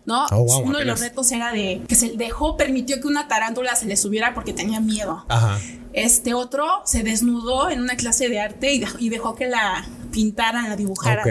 ¿no? 0.06 0.26
Oh, 0.26 0.60
Uno 0.60 0.78
de 0.78 0.84
los 0.84 1.00
retos 1.00 1.30
era 1.32 1.52
de 1.52 1.82
que 1.88 1.94
se 1.94 2.10
dejó, 2.10 2.56
permitió 2.56 3.00
que 3.00 3.06
una 3.06 3.28
tarántula 3.28 3.74
se 3.76 3.86
le 3.86 3.96
subiera 3.96 4.34
porque 4.34 4.52
tenía 4.52 4.80
miedo. 4.80 5.24
Ajá. 5.28 5.58
Este 5.94 6.34
otro 6.34 6.66
se 6.84 7.04
desnudó 7.04 7.70
en 7.70 7.80
una 7.80 7.96
clase 7.96 8.28
de 8.28 8.40
arte 8.40 8.80
y 8.98 9.08
dejó, 9.08 9.36
que 9.36 9.46
la 9.46 9.86
pintaran, 10.10 10.68
la 10.68 10.76
dibujaran. 10.76 11.24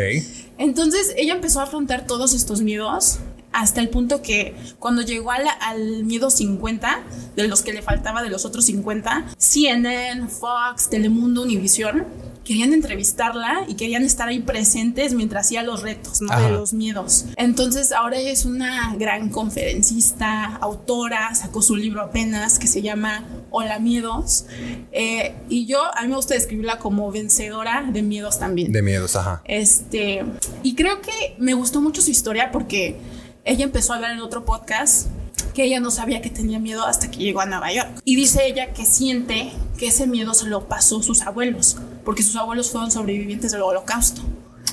Entonces 0.57 1.13
ella 1.17 1.33
empezó 1.33 1.59
a 1.59 1.63
afrontar 1.63 2.07
todos 2.07 2.33
estos 2.33 2.61
miedos 2.61 3.19
hasta 3.51 3.81
el 3.81 3.89
punto 3.89 4.21
que 4.21 4.55
cuando 4.79 5.01
llegó 5.03 5.31
al, 5.31 5.43
al, 5.61 6.05
miedo 6.05 6.31
50, 6.31 7.03
de 7.35 7.47
los 7.47 7.61
que 7.61 7.73
le 7.73 7.81
faltaba 7.81 8.23
de 8.23 8.29
los 8.29 8.45
otros 8.45 8.65
50, 8.65 9.25
CNN, 9.37 10.27
Fox, 10.29 10.89
Telemundo, 10.89 11.43
Univision, 11.43 12.05
querían 12.43 12.73
entrevistarla 12.73 13.65
y 13.67 13.75
querían 13.75 14.03
estar 14.03 14.27
ahí 14.27 14.39
presentes 14.39 15.13
mientras 15.13 15.45
hacía 15.45 15.63
los 15.63 15.81
retos, 15.81 16.21
¿no? 16.21 16.39
De 16.39 16.49
los 16.49 16.73
miedos. 16.73 17.25
Entonces 17.37 17.91
ahora 17.91 18.17
ella 18.17 18.31
es 18.31 18.45
una 18.45 18.93
gran 18.97 19.29
conferencista, 19.29 20.57
autora, 20.57 21.33
sacó 21.35 21.61
su 21.61 21.75
libro 21.75 22.01
apenas 22.01 22.59
que 22.59 22.67
se 22.67 22.81
llama 22.81 23.25
Hola 23.49 23.79
Miedos. 23.79 24.45
Eh, 24.91 25.35
y 25.49 25.65
yo, 25.65 25.81
a 25.95 26.01
mí 26.03 26.09
me 26.09 26.15
gusta 26.15 26.33
describirla 26.33 26.79
como 26.79 27.11
vencedora 27.11 27.85
de 27.91 28.01
miedos 28.01 28.39
también. 28.39 28.71
De 28.71 28.81
miedos, 28.81 29.15
ajá. 29.15 29.41
Este, 29.45 30.23
y 30.63 30.75
creo 30.75 31.01
que 31.01 31.35
me 31.37 31.53
gustó 31.53 31.81
mucho 31.81 32.01
su 32.01 32.11
historia 32.11 32.51
porque 32.51 32.97
ella 33.45 33.63
empezó 33.63 33.93
a 33.93 33.97
hablar 33.97 34.11
en 34.11 34.19
otro 34.19 34.45
podcast 34.45 35.07
que 35.53 35.63
ella 35.65 35.79
no 35.79 35.91
sabía 35.91 36.21
que 36.21 36.29
tenía 36.29 36.59
miedo 36.59 36.85
hasta 36.85 37.11
que 37.11 37.17
llegó 37.19 37.41
a 37.41 37.45
Nueva 37.45 37.71
York. 37.71 38.01
Y 38.03 38.15
dice 38.15 38.47
ella 38.47 38.73
que 38.73 38.85
siente 38.85 39.51
que 39.77 39.87
ese 39.87 40.07
miedo 40.07 40.33
se 40.33 40.47
lo 40.47 40.67
pasó 40.67 41.01
sus 41.03 41.21
abuelos, 41.21 41.77
porque 42.03 42.23
sus 42.23 42.35
abuelos 42.35 42.69
fueron 42.71 42.91
sobrevivientes 42.91 43.51
del 43.51 43.61
holocausto. 43.61 44.21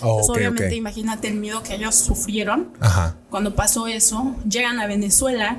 Oh, 0.03 0.23
obviamente, 0.33 0.75
imagínate 0.77 1.29
el 1.29 1.35
miedo 1.35 1.63
que 1.63 1.75
ellos 1.75 1.95
sufrieron 1.95 2.71
cuando 3.29 3.55
pasó 3.55 3.87
eso. 3.87 4.35
Llegan 4.49 4.81
a 4.81 4.87
Venezuela 4.87 5.59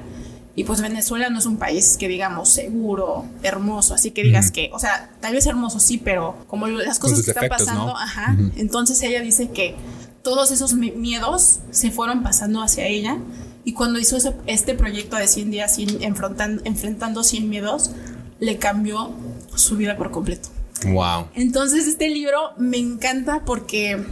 y 0.55 0.63
pues 0.63 0.81
Venezuela 0.81 1.29
no 1.29 1.39
es 1.39 1.45
un 1.45 1.57
país 1.57 1.95
que 1.97 2.07
digamos 2.07 2.49
seguro, 2.49 3.25
hermoso, 3.43 3.93
así 3.93 4.11
que 4.11 4.23
digas 4.23 4.51
que, 4.51 4.69
o 4.73 4.79
sea, 4.79 5.11
tal 5.21 5.33
vez 5.33 5.45
hermoso 5.45 5.79
sí, 5.79 5.97
pero 5.97 6.37
como 6.47 6.67
las 6.67 6.99
cosas 6.99 7.23
que 7.23 7.31
están 7.31 7.49
pasando, 7.49 7.95
ajá. 7.95 8.35
Entonces 8.57 9.01
ella 9.03 9.21
dice 9.21 9.49
que 9.49 9.75
todos 10.23 10.51
esos 10.51 10.73
miedos 10.73 11.59
se 11.71 11.91
fueron 11.91 12.23
pasando 12.23 12.61
hacia 12.61 12.85
ella 12.87 13.17
y 13.63 13.73
cuando 13.73 13.99
hizo 13.99 14.17
este 14.47 14.73
proyecto 14.73 15.17
de 15.17 15.27
100 15.27 15.51
días 15.51 15.75
sin, 15.75 16.01
enfrentando, 16.03 16.61
enfrentando 16.65 17.23
100 17.23 17.47
miedos, 17.47 17.91
le 18.39 18.57
cambió 18.57 19.11
su 19.55 19.77
vida 19.77 19.97
por 19.97 20.09
completo. 20.11 20.49
Wow. 20.85 21.27
Entonces 21.35 21.87
este 21.87 22.09
libro 22.09 22.53
me 22.57 22.77
encanta 22.77 23.43
porque 23.45 24.03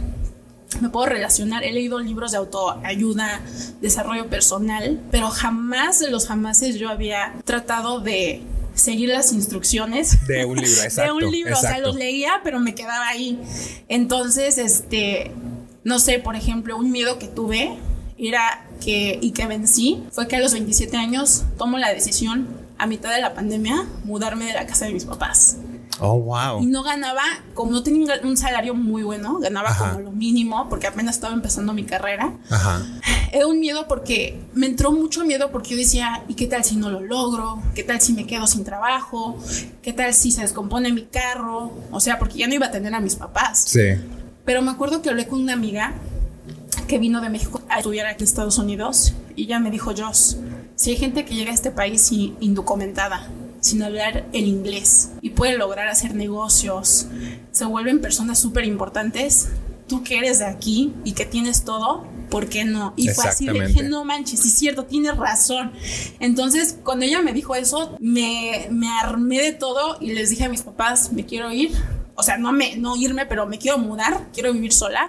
me 0.80 0.88
puedo 0.88 1.06
relacionar. 1.06 1.64
He 1.64 1.72
leído 1.72 1.98
libros 1.98 2.32
de 2.32 2.38
autoayuda, 2.38 3.40
desarrollo 3.80 4.28
personal, 4.28 5.00
pero 5.10 5.28
jamás 5.30 5.98
de 5.98 6.10
los 6.10 6.26
jamases 6.26 6.76
yo 6.76 6.88
había 6.88 7.34
tratado 7.44 8.00
de 8.00 8.42
seguir 8.74 9.08
las 9.08 9.32
instrucciones 9.32 10.26
de 10.26 10.44
un 10.44 10.56
libro, 10.56 10.82
exacto. 10.82 11.02
de 11.18 11.26
un 11.26 11.30
libro, 11.30 11.54
o 11.54 11.60
sea, 11.60 11.78
los 11.78 11.96
leía, 11.96 12.40
pero 12.44 12.60
me 12.60 12.74
quedaba 12.74 13.08
ahí. 13.08 13.38
Entonces, 13.88 14.58
este, 14.58 15.32
no 15.84 15.98
sé, 15.98 16.18
por 16.18 16.36
ejemplo, 16.36 16.76
un 16.76 16.90
miedo 16.90 17.18
que 17.18 17.26
tuve 17.26 17.76
era 18.16 18.66
que 18.80 19.18
y 19.20 19.32
que 19.32 19.46
vencí 19.46 20.02
fue 20.10 20.28
que 20.28 20.36
a 20.36 20.40
los 20.40 20.52
27 20.52 20.96
años 20.96 21.44
tomo 21.58 21.78
la 21.78 21.92
decisión 21.92 22.48
a 22.80 22.86
mitad 22.86 23.14
de 23.14 23.20
la 23.20 23.34
pandemia 23.34 23.86
mudarme 24.04 24.46
de 24.46 24.54
la 24.54 24.66
casa 24.66 24.86
de 24.86 24.92
mis 24.92 25.04
papás. 25.04 25.58
Oh, 26.02 26.18
wow. 26.18 26.62
Y 26.62 26.66
no 26.66 26.82
ganaba, 26.82 27.22
como 27.52 27.72
no 27.72 27.82
tenía 27.82 28.18
un 28.22 28.38
salario 28.38 28.74
muy 28.74 29.02
bueno, 29.02 29.38
ganaba 29.38 29.76
como 29.76 30.00
lo 30.00 30.12
mínimo 30.12 30.66
porque 30.70 30.86
apenas 30.86 31.16
estaba 31.16 31.34
empezando 31.34 31.74
mi 31.74 31.84
carrera. 31.84 32.32
Ajá. 32.48 32.82
Era 33.32 33.46
un 33.46 33.60
miedo 33.60 33.86
porque 33.86 34.40
me 34.54 34.64
entró 34.64 34.92
mucho 34.92 35.26
miedo 35.26 35.50
porque 35.50 35.70
yo 35.70 35.76
decía, 35.76 36.24
¿y 36.26 36.34
qué 36.34 36.46
tal 36.46 36.64
si 36.64 36.76
no 36.76 36.88
lo 36.88 37.00
logro? 37.00 37.62
¿Qué 37.74 37.84
tal 37.84 38.00
si 38.00 38.14
me 38.14 38.26
quedo 38.26 38.46
sin 38.46 38.64
trabajo? 38.64 39.36
¿Qué 39.82 39.92
tal 39.92 40.14
si 40.14 40.32
se 40.32 40.40
descompone 40.40 40.90
mi 40.90 41.02
carro? 41.02 41.70
O 41.90 42.00
sea, 42.00 42.18
porque 42.18 42.38
ya 42.38 42.48
no 42.48 42.54
iba 42.54 42.66
a 42.66 42.70
tener 42.70 42.94
a 42.94 43.00
mis 43.00 43.16
papás. 43.16 43.64
Sí. 43.66 43.90
Pero 44.46 44.62
me 44.62 44.70
acuerdo 44.70 45.02
que 45.02 45.10
hablé 45.10 45.28
con 45.28 45.38
una 45.38 45.52
amiga 45.52 45.92
que 46.88 46.98
vino 46.98 47.20
de 47.20 47.28
México 47.28 47.60
a 47.68 47.76
estudiar 47.78 48.06
aquí 48.06 48.22
en 48.22 48.28
Estados 48.28 48.56
Unidos 48.56 49.12
y 49.36 49.44
ella 49.44 49.58
me 49.60 49.70
dijo, 49.70 49.92
Joss, 49.96 50.38
si 50.80 50.92
hay 50.92 50.96
gente 50.96 51.26
que 51.26 51.34
llega 51.34 51.50
a 51.50 51.54
este 51.54 51.70
país 51.70 52.10
indocumentada, 52.10 53.28
sin 53.60 53.82
hablar 53.82 54.24
el 54.32 54.46
inglés 54.46 55.10
y 55.20 55.28
puede 55.28 55.58
lograr 55.58 55.88
hacer 55.88 56.14
negocios, 56.14 57.06
se 57.52 57.66
vuelven 57.66 58.00
personas 58.00 58.38
súper 58.38 58.64
importantes. 58.64 59.50
Tú 59.88 60.02
que 60.02 60.16
eres 60.16 60.38
de 60.38 60.46
aquí 60.46 60.94
y 61.04 61.12
que 61.12 61.26
tienes 61.26 61.64
todo, 61.64 62.06
¿por 62.30 62.48
qué 62.48 62.64
no? 62.64 62.94
Y 62.96 63.08
fue 63.08 63.26
así 63.26 63.46
de 63.46 63.74
que 63.74 63.82
no 63.82 64.06
manches, 64.06 64.42
es 64.42 64.54
cierto, 64.54 64.86
tienes 64.86 65.18
razón. 65.18 65.70
Entonces, 66.18 66.78
cuando 66.82 67.04
ella 67.04 67.20
me 67.20 67.34
dijo 67.34 67.54
eso, 67.54 67.98
me, 68.00 68.68
me 68.70 68.88
armé 68.88 69.42
de 69.42 69.52
todo 69.52 69.98
y 70.00 70.14
les 70.14 70.30
dije 70.30 70.44
a 70.44 70.48
mis 70.48 70.62
papás, 70.62 71.12
me 71.12 71.26
quiero 71.26 71.52
ir, 71.52 71.72
o 72.20 72.22
sea, 72.22 72.38
no, 72.38 72.52
me, 72.52 72.76
no 72.76 72.96
irme, 72.96 73.26
pero 73.26 73.46
me 73.46 73.58
quiero 73.58 73.78
mudar, 73.78 74.28
quiero 74.32 74.52
vivir 74.52 74.72
sola 74.72 75.06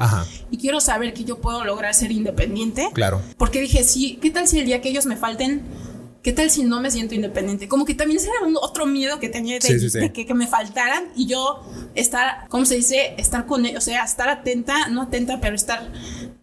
y 0.50 0.58
quiero 0.58 0.82
saber 0.82 1.14
que 1.14 1.24
yo 1.24 1.40
puedo 1.40 1.64
lograr 1.64 1.94
ser 1.94 2.12
independiente. 2.12 2.90
Claro. 2.94 3.22
Porque 3.38 3.62
dije, 3.62 3.84
sí, 3.84 4.18
¿qué 4.22 4.32
tal 4.32 4.48
si 4.48 4.60
el 4.60 4.66
día 4.66 4.82
que 4.82 4.90
ellos 4.90 5.06
me 5.06 5.16
falten 5.16 5.64
¿qué 6.24 6.34
tal 6.34 6.50
si 6.50 6.64
no 6.64 6.80
me 6.82 6.92
siento 6.92 7.16
independiente? 7.16 7.68
Como 7.68 7.86
que 7.86 7.94
también 7.94 8.20
era 8.22 8.48
un 8.48 8.56
otro 8.58 8.86
miedo 8.86 9.20
que 9.20 9.30
tenía 9.30 9.60
de, 9.60 10.12
que, 10.12 10.34
me 10.34 10.48
faltaran 10.48 11.06
y 11.16 11.28
yo 11.28 11.64
estar, 11.96 12.48
¿cómo 12.50 12.66
se 12.66 12.76
dice? 12.76 13.16
Estar 13.18 13.46
con 13.46 13.66
ellos, 13.66 13.84
o 13.84 13.86
sea, 13.86 14.04
estar 14.04 14.30
atenta, 14.30 14.88
no 14.88 15.04
atenta, 15.04 15.40
pero 15.42 15.56
estar 15.56 15.92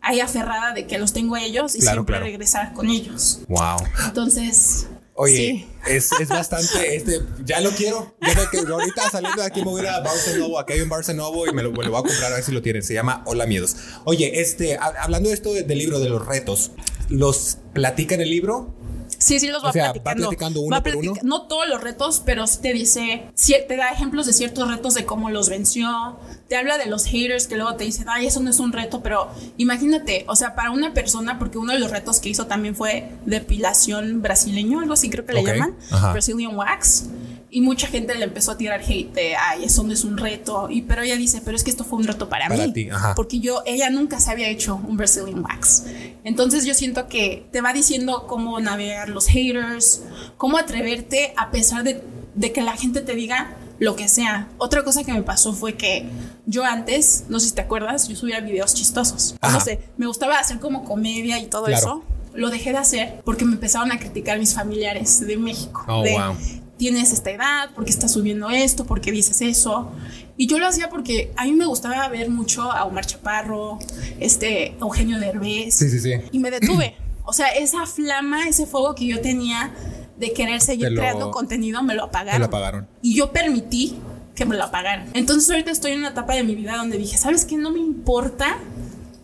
ahí 0.01 0.21
aferrada 0.21 0.73
de 0.73 0.87
que 0.87 0.99
los 0.99 1.13
tengo 1.13 1.37
a 1.37 1.43
ellos 1.43 1.75
y 1.75 1.81
siempre 1.81 2.19
regresar 2.19 2.73
con 2.73 2.89
ellos. 2.89 3.41
Wow. 3.49 3.79
Entonces... 4.07 4.89
Oye, 5.21 5.67
es, 5.89 6.13
es, 6.13 6.29
bastante, 6.29 6.95
este, 6.95 7.21
ya 7.45 7.61
lo 7.61 7.71
quiero. 7.71 8.15
Ya 8.21 8.49
que 8.49 8.59
ahorita 8.59 9.11
saliendo 9.11 9.43
de 9.43 9.49
aquí 9.49 9.65
me 9.65 9.67
voy 9.67 9.81
a 9.81 9.83
ir 9.83 9.89
a 9.89 10.05
Barça 10.05 10.39
Novo, 10.39 10.61
aquí 10.61 10.75
hay 10.75 10.81
un 10.81 10.89
Barça 10.89 11.13
Novo 11.13 11.45
y 11.45 11.53
me 11.53 11.65
lo, 11.65 11.73
voy 11.73 11.87
a 11.87 11.91
comprar 11.91 12.31
a 12.31 12.37
ver 12.37 12.45
si 12.45 12.53
lo 12.53 12.63
tienen. 12.63 12.85
Se 12.85 12.95
llama 12.95 13.25
Hola 13.27 13.45
Miedos. 13.45 13.75
Oye, 14.05 14.41
este, 14.41 14.79
hablando 14.79 15.29
de 15.29 15.35
esto 15.35 15.53
del 15.53 15.77
libro 15.77 15.99
de 15.99 16.09
los 16.09 16.25
retos, 16.25 16.71
¿los 17.09 17.59
platica 17.75 18.15
en 18.15 18.21
el 18.21 18.31
libro? 18.31 18.77
Sí, 19.19 19.41
sí 19.41 19.49
los 19.49 19.65
va, 19.65 19.73
platicando. 19.73 20.61
uno 20.61 20.83
por 20.83 20.97
uno. 20.97 21.13
No 21.23 21.43
todos 21.43 21.69
los 21.69 21.83
retos, 21.83 22.23
pero 22.25 22.47
sí 22.47 22.59
te 22.63 22.73
dice, 22.73 23.25
te 23.67 23.77
da 23.77 23.91
ejemplos 23.91 24.27
de 24.27 24.33
ciertos 24.33 24.69
retos 24.69 24.95
de 24.95 25.05
cómo 25.05 25.31
los 25.31 25.49
venció. 25.49 26.19
Te 26.49 26.57
habla 26.57 26.79
de 26.79 26.87
los 26.87 27.05
haters 27.05 27.47
que 27.47 27.57
luego 27.57 27.75
te 27.75 27.85
dicen, 27.85 28.07
ay, 28.09 28.27
eso 28.27 28.41
no 28.41 28.51
es 28.51 28.59
un 28.59 28.73
reto, 28.73 29.03
pero 29.03 29.29
imagínate, 29.57 30.25
o 30.29 30.37
sea, 30.37 30.55
para 30.55 30.71
una 30.71 30.95
persona, 30.95 31.39
porque 31.39 31.59
uno 31.59 31.73
de 31.73 31.79
los 31.79 31.91
retos 31.91 32.21
que 32.21 32.29
hizo 32.29 32.47
también 32.47 32.75
fue 32.75 33.13
depilación 33.27 34.23
brasileño, 34.23 34.81
algo 34.81 34.95
así 34.95 35.11
creo 35.11 35.27
que 35.27 35.35
le 35.35 35.45
llaman, 35.45 35.77
Brazilian 36.13 36.57
Wax. 36.57 37.05
Y 37.51 37.63
mucha 37.63 37.87
gente 37.87 38.15
le 38.15 38.25
empezó 38.25 38.53
a 38.53 38.59
tirar 38.59 38.81
hate 38.81 39.13
de, 39.15 39.35
ay, 39.35 39.65
eso 39.65 39.83
no 39.83 39.93
es 39.93 40.05
un 40.05 40.19
reto. 40.19 40.69
Y, 40.71 40.83
pero 40.83 41.03
ella 41.03 41.17
dice, 41.17 41.41
pero 41.43 41.57
es 41.57 41.65
que 41.65 41.71
esto 41.71 41.85
fue 41.85 41.99
un 41.99 42.05
reto 42.05 42.29
para, 42.29 42.49
mí. 42.49 42.91
Porque 43.17 43.41
yo, 43.41 43.63
ella 43.65 43.89
nunca 43.89 44.21
se 44.21 44.31
había 44.31 44.49
hecho 44.49 44.77
un 44.77 44.97
Brazilian 44.97 45.43
Wax. 45.43 45.85
Entonces 46.25 46.67
yo 46.67 46.75
siento 46.75 47.09
que 47.09 47.47
te 47.51 47.63
va 47.63 47.73
diciendo 47.73 48.27
cómo 48.27 48.61
navegar 48.61 49.09
los 49.09 49.29
haters, 49.29 50.03
cómo 50.37 50.59
atreverte 50.59 51.33
a 51.37 51.51
pesar 51.51 51.85
de, 51.85 52.03
de 52.35 52.53
que 52.53 52.61
la 52.61 52.77
gente 52.77 53.01
te 53.01 53.15
diga 53.15 53.57
lo 53.79 53.97
que 53.97 54.09
sea. 54.09 54.49
Otra 54.59 54.85
cosa 54.85 55.03
que 55.05 55.13
me 55.13 55.23
pasó 55.23 55.55
fue 55.55 55.75
que 55.75 56.05
yo 56.45 56.65
antes, 56.65 57.25
no 57.29 57.41
sé 57.41 57.49
si 57.49 57.55
te 57.55 57.63
acuerdas, 57.63 58.09
yo 58.09 58.17
subía 58.17 58.41
videos 58.41 58.75
chistosos. 58.75 59.37
No 59.41 59.61
sé, 59.61 59.81
me 59.97 60.07
gustaba 60.07 60.39
hacer 60.39 60.59
como 60.59 60.85
comedia 60.85 61.39
y 61.39 61.47
todo 61.47 61.69
eso 61.69 62.03
lo 62.35 62.51
dejé 62.51 62.73
de 62.73 62.79
hacer 62.79 63.23
porque 63.25 63.45
me 63.45 63.55
empezaron 63.55 63.91
a 63.91 63.99
criticar 63.99 64.39
mis 64.39 64.55
familiares 64.55 65.27
de 65.27 65.37
México. 65.39 65.83
Oh, 65.89 66.05
wow 66.05 66.37
tienes 66.79 67.13
esta 67.13 67.31
edad, 67.31 67.71
por 67.75 67.85
qué 67.85 67.91
estás 67.91 68.13
subiendo 68.13 68.49
esto, 68.51 68.87
por 68.87 69.01
qué 69.01 69.13
dices 69.13 69.43
eso. 69.43 69.93
Y 70.37 70.47
yo 70.47 70.59
lo 70.59 70.67
hacía 70.67 70.89
porque 70.89 71.33
a 71.37 71.45
mí 71.45 71.53
me 71.53 71.67
gustaba 71.67 72.09
ver 72.09 72.31
mucho 72.31 72.71
a 72.71 72.85
Omar 72.85 73.05
Chaparro, 73.05 73.79
este 74.21 74.77
Eugenio 74.81 75.19
Derbez. 75.19 75.75
Sí, 75.75 75.91
sí, 75.91 75.99
sí. 76.01 76.13
Y 76.31 76.39
me 76.39 76.51
detuve. 76.51 76.97
O 77.25 77.33
sea, 77.33 77.49
esa 77.49 77.85
flama, 77.85 78.49
ese 78.49 78.65
fuego 78.65 78.95
que 78.95 79.07
yo 79.07 79.21
tenía 79.21 79.75
de 80.17 80.33
querer 80.33 80.61
seguir 80.61 80.95
creando 80.95 81.31
contenido, 81.31 81.83
me 81.83 81.95
lo 81.95 82.05
apagaron. 82.05 82.41
Me 82.41 82.47
lo 82.47 82.47
apagaron. 82.47 82.89
Y 83.03 83.15
yo 83.15 83.33
permití 83.33 83.99
que 84.35 84.47
me 84.47 84.57
lo 84.57 84.65
apagaran. 84.65 85.11
Entonces 85.15 85.51
ahorita 85.51 85.71
estoy 85.71 85.93
en 85.93 85.99
una 85.99 86.11
etapa 86.11 86.35
de 86.35 86.45
mi 86.45 86.55
vida 86.55 86.77
donde 86.77 86.97
dije, 86.97 87.17
¿sabes 87.19 87.45
qué? 87.45 87.57
No 87.57 87.71
me 87.71 87.81
importa 87.81 88.59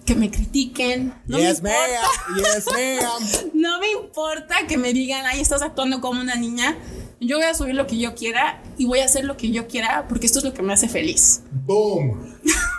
que 0.04 0.14
me 0.14 0.30
critiquen. 0.30 1.14
No 1.26 1.38
yes, 1.38 1.62
me 1.62 1.70
importa. 1.70 2.08
Yes, 2.36 3.46
no 3.54 3.80
me 3.80 3.90
importa 3.92 4.66
que 4.68 4.76
me 4.76 4.92
digan, 4.92 5.24
ay, 5.26 5.40
estás 5.40 5.62
actuando 5.62 6.00
como 6.00 6.20
una 6.20 6.34
niña. 6.34 6.76
Yo 7.26 7.38
voy 7.38 7.46
a 7.46 7.54
subir 7.54 7.74
lo 7.74 7.86
que 7.86 7.98
yo 7.98 8.14
quiera 8.14 8.62
y 8.76 8.86
voy 8.86 8.98
a 9.00 9.06
hacer 9.06 9.24
lo 9.24 9.36
que 9.36 9.50
yo 9.50 9.66
quiera 9.66 10.06
porque 10.08 10.26
esto 10.26 10.38
es 10.40 10.44
lo 10.44 10.52
que 10.52 10.62
me 10.62 10.72
hace 10.72 10.88
feliz. 10.88 11.42
¡Boom! 11.50 12.34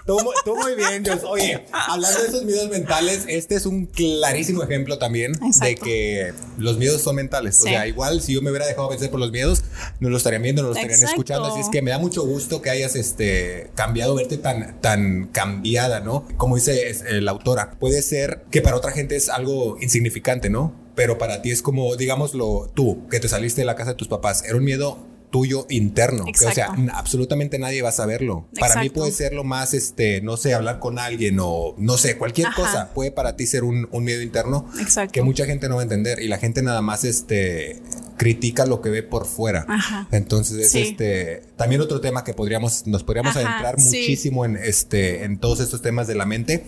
Todo, 0.05 0.19
muy 0.55 0.75
bien, 0.75 1.01
Dios. 1.01 1.21
Oye, 1.23 1.65
hablando 1.71 2.21
de 2.21 2.27
esos 2.27 2.43
miedos 2.43 2.69
mentales, 2.69 3.25
este 3.27 3.55
es 3.55 3.65
un 3.65 3.87
clarísimo 3.87 4.61
ejemplo 4.61 4.99
también 4.99 5.33
de 5.33 5.75
que 5.75 6.31
los 6.59 6.77
miedos 6.77 7.01
son 7.01 7.15
mentales. 7.15 7.59
O 7.59 7.63
sea, 7.63 7.87
igual 7.87 8.21
si 8.21 8.33
yo 8.33 8.43
me 8.43 8.51
hubiera 8.51 8.67
dejado 8.67 8.87
vencer 8.89 9.09
por 9.09 9.19
los 9.19 9.31
miedos, 9.31 9.63
no 9.99 10.09
lo 10.09 10.17
estarían 10.17 10.43
viendo, 10.43 10.61
no 10.61 10.69
lo 10.69 10.75
estarían 10.75 11.01
escuchando. 11.01 11.45
Así 11.45 11.61
es 11.61 11.69
que 11.69 11.81
me 11.81 11.89
da 11.89 11.97
mucho 11.97 12.23
gusto 12.23 12.61
que 12.61 12.69
hayas 12.69 12.95
este, 12.95 13.71
cambiado, 13.73 14.13
verte 14.13 14.37
tan, 14.37 14.79
tan 14.79 15.27
cambiada, 15.27 16.01
¿no? 16.01 16.27
Como 16.37 16.55
dice 16.55 16.95
la 17.21 17.31
autora, 17.31 17.71
puede 17.79 18.03
ser 18.03 18.45
que 18.51 18.61
para 18.61 18.75
otra 18.75 18.91
gente 18.91 19.15
es 19.15 19.29
algo 19.29 19.77
insignificante, 19.81 20.51
¿no? 20.51 20.84
Pero 20.95 21.17
para 21.17 21.41
ti 21.41 21.51
es 21.51 21.61
como, 21.61 21.95
digámoslo, 21.95 22.71
tú, 22.73 23.07
que 23.09 23.19
te 23.19 23.27
saliste 23.27 23.61
de 23.61 23.65
la 23.65 23.75
casa 23.75 23.91
de 23.91 23.97
tus 23.97 24.07
papás, 24.07 24.43
era 24.43 24.55
un 24.55 24.63
miedo 24.63 24.97
tuyo 25.35 25.65
interno. 25.69 26.23
o 26.23 26.51
sea, 26.53 26.73
absolutamente 26.93 27.59
nadie 27.59 27.81
va 27.81 27.89
a 27.89 27.91
saberlo. 27.91 28.47
Para 28.57 28.81
mí 28.81 28.89
puede 28.89 29.11
ser 29.11 29.33
lo 29.33 29.43
más, 29.43 29.73
este, 29.73 30.21
no 30.21 30.37
sé, 30.37 30.53
hablar 30.53 30.79
con 30.79 30.97
alguien 30.97 31.37
o 31.41 31.75
no 31.77 31.97
sé, 31.97 32.17
cualquier 32.17 32.53
cosa 32.55 32.93
puede 32.93 33.11
para 33.11 33.35
ti 33.35 33.45
ser 33.45 33.65
un, 33.65 33.89
miedo 33.91 34.21
interno 34.21 34.69
que 35.11 35.21
mucha 35.23 35.45
gente 35.45 35.67
no 35.67 35.75
va 35.75 35.81
a 35.81 35.83
entender 35.83 36.21
y 36.21 36.29
la 36.29 36.37
gente 36.37 36.61
nada 36.61 36.81
más, 36.81 37.03
este, 37.03 37.81
critica 38.15 38.65
lo 38.65 38.79
que 38.79 38.89
ve 38.89 39.03
por 39.03 39.25
fuera. 39.25 39.65
Entonces, 40.11 40.73
es 40.73 40.75
este, 40.75 41.41
también 41.57 41.81
otro 41.81 41.99
tema 41.99 42.23
que 42.23 42.33
podríamos, 42.33 42.87
nos 42.87 43.03
podríamos 43.03 43.35
adentrar 43.35 43.77
muchísimo 43.77 44.45
en, 44.45 44.55
este, 44.55 45.25
en 45.25 45.37
todos 45.39 45.59
estos 45.59 45.81
temas 45.81 46.07
de 46.07 46.15
la 46.15 46.25
mente 46.25 46.65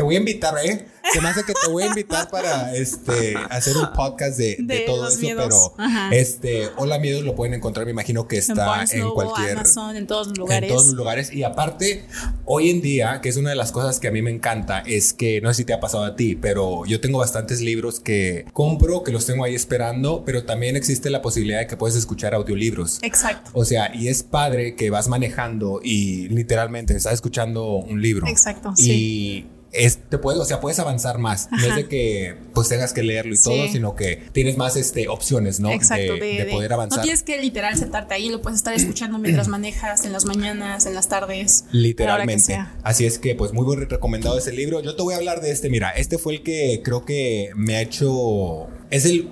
te 0.00 0.04
voy 0.04 0.14
a 0.14 0.18
invitar, 0.18 0.54
¿eh? 0.64 0.86
Se 1.12 1.20
me 1.20 1.28
hace 1.28 1.44
que 1.44 1.52
te 1.52 1.70
voy 1.70 1.82
a 1.82 1.86
invitar 1.88 2.30
para 2.30 2.74
este 2.74 3.34
hacer 3.50 3.76
un 3.76 3.92
podcast 3.92 4.38
de, 4.38 4.56
de, 4.58 4.80
todo 4.80 5.08
eso, 5.08 5.20
pero 5.20 5.74
este 6.10 6.70
Hola 6.76 6.98
Miedos 6.98 7.22
lo 7.22 7.34
pueden 7.34 7.52
encontrar, 7.52 7.84
me 7.84 7.92
imagino 7.92 8.26
que 8.26 8.38
está 8.38 8.84
en, 8.90 9.10
cualquier 9.10 9.58
Amazon, 9.58 9.96
en 9.96 10.06
todos 10.06 10.28
los 10.28 10.38
lugares. 10.38 10.70
En 10.70 10.74
todos 10.74 10.86
los 10.86 10.94
lugares 10.94 11.32
y 11.34 11.42
aparte 11.42 12.06
hoy 12.46 12.70
en 12.70 12.80
día, 12.80 13.20
que 13.20 13.28
es 13.28 13.36
una 13.36 13.50
de 13.50 13.56
las 13.56 13.72
cosas 13.72 14.00
que 14.00 14.08
a 14.08 14.10
mí 14.10 14.22
me 14.22 14.30
encanta 14.30 14.82
es 14.86 15.12
que 15.12 15.42
no 15.42 15.52
sé 15.52 15.58
si 15.58 15.64
te 15.66 15.74
ha 15.74 15.80
pasado 15.80 16.04
a 16.04 16.16
ti, 16.16 16.34
pero 16.34 16.86
yo 16.86 16.98
tengo 17.00 17.18
bastantes 17.18 17.60
libros 17.60 18.00
que 18.00 18.46
compro, 18.54 19.02
que 19.02 19.12
los 19.12 19.26
tengo 19.26 19.44
ahí 19.44 19.54
esperando, 19.54 20.22
pero 20.24 20.44
también 20.44 20.76
existe 20.76 21.10
la 21.10 21.20
posibilidad 21.20 21.58
de 21.58 21.66
que 21.66 21.76
puedes 21.76 21.96
escuchar 21.96 22.34
audiolibros. 22.34 23.02
Exacto. 23.02 23.50
O 23.52 23.66
sea, 23.66 23.94
y 23.94 24.08
es 24.08 24.22
padre 24.22 24.76
que 24.76 24.88
vas 24.88 25.08
manejando 25.08 25.80
y 25.82 26.28
literalmente 26.28 26.96
estás 26.96 27.14
escuchando 27.14 27.74
un 27.74 28.00
libro. 28.00 28.26
Exacto. 28.28 28.72
Y 28.78 28.82
sí 28.82 29.49
es, 29.72 29.98
te 30.08 30.18
puedes, 30.18 30.40
o 30.40 30.44
sea, 30.44 30.60
puedes 30.60 30.78
avanzar 30.78 31.18
más. 31.18 31.48
No 31.50 31.64
es 31.64 31.76
de 31.76 31.88
que 31.88 32.36
pues 32.54 32.68
tengas 32.68 32.92
que 32.92 33.02
leerlo 33.02 33.34
y 33.34 33.38
todo, 33.38 33.68
sino 33.68 33.94
que 33.94 34.16
tienes 34.32 34.56
más 34.56 34.76
este, 34.76 35.08
opciones, 35.08 35.60
¿no? 35.60 35.70
Exacto, 35.70 36.14
de, 36.14 36.48
poder 36.50 36.72
avanzar. 36.72 36.98
No 36.98 37.02
tienes 37.02 37.22
que 37.22 37.40
literal 37.40 37.76
sentarte 37.76 38.14
ahí, 38.14 38.28
lo 38.28 38.42
puedes 38.42 38.58
estar 38.58 38.74
escuchando 38.74 39.18
mientras 39.18 39.48
manejas, 39.48 40.04
en 40.04 40.12
las 40.12 40.24
mañanas, 40.24 40.86
en 40.86 40.94
las 40.94 41.08
tardes. 41.08 41.64
Literalmente. 41.70 42.58
Así 42.82 43.06
es 43.06 43.18
que, 43.18 43.34
pues, 43.34 43.52
muy 43.52 43.64
buen 43.64 43.88
recomendado 43.88 44.38
ese 44.38 44.52
libro. 44.52 44.80
Yo 44.80 44.96
te 44.96 45.02
voy 45.02 45.14
a 45.14 45.18
hablar 45.18 45.40
de 45.40 45.50
este. 45.50 45.70
Mira, 45.70 45.90
este 45.90 46.18
fue 46.18 46.34
el 46.34 46.42
que 46.42 46.80
creo 46.84 47.04
que 47.04 47.50
me 47.54 47.76
ha 47.76 47.82
hecho. 47.82 48.68
Es 48.90 49.04
el 49.04 49.30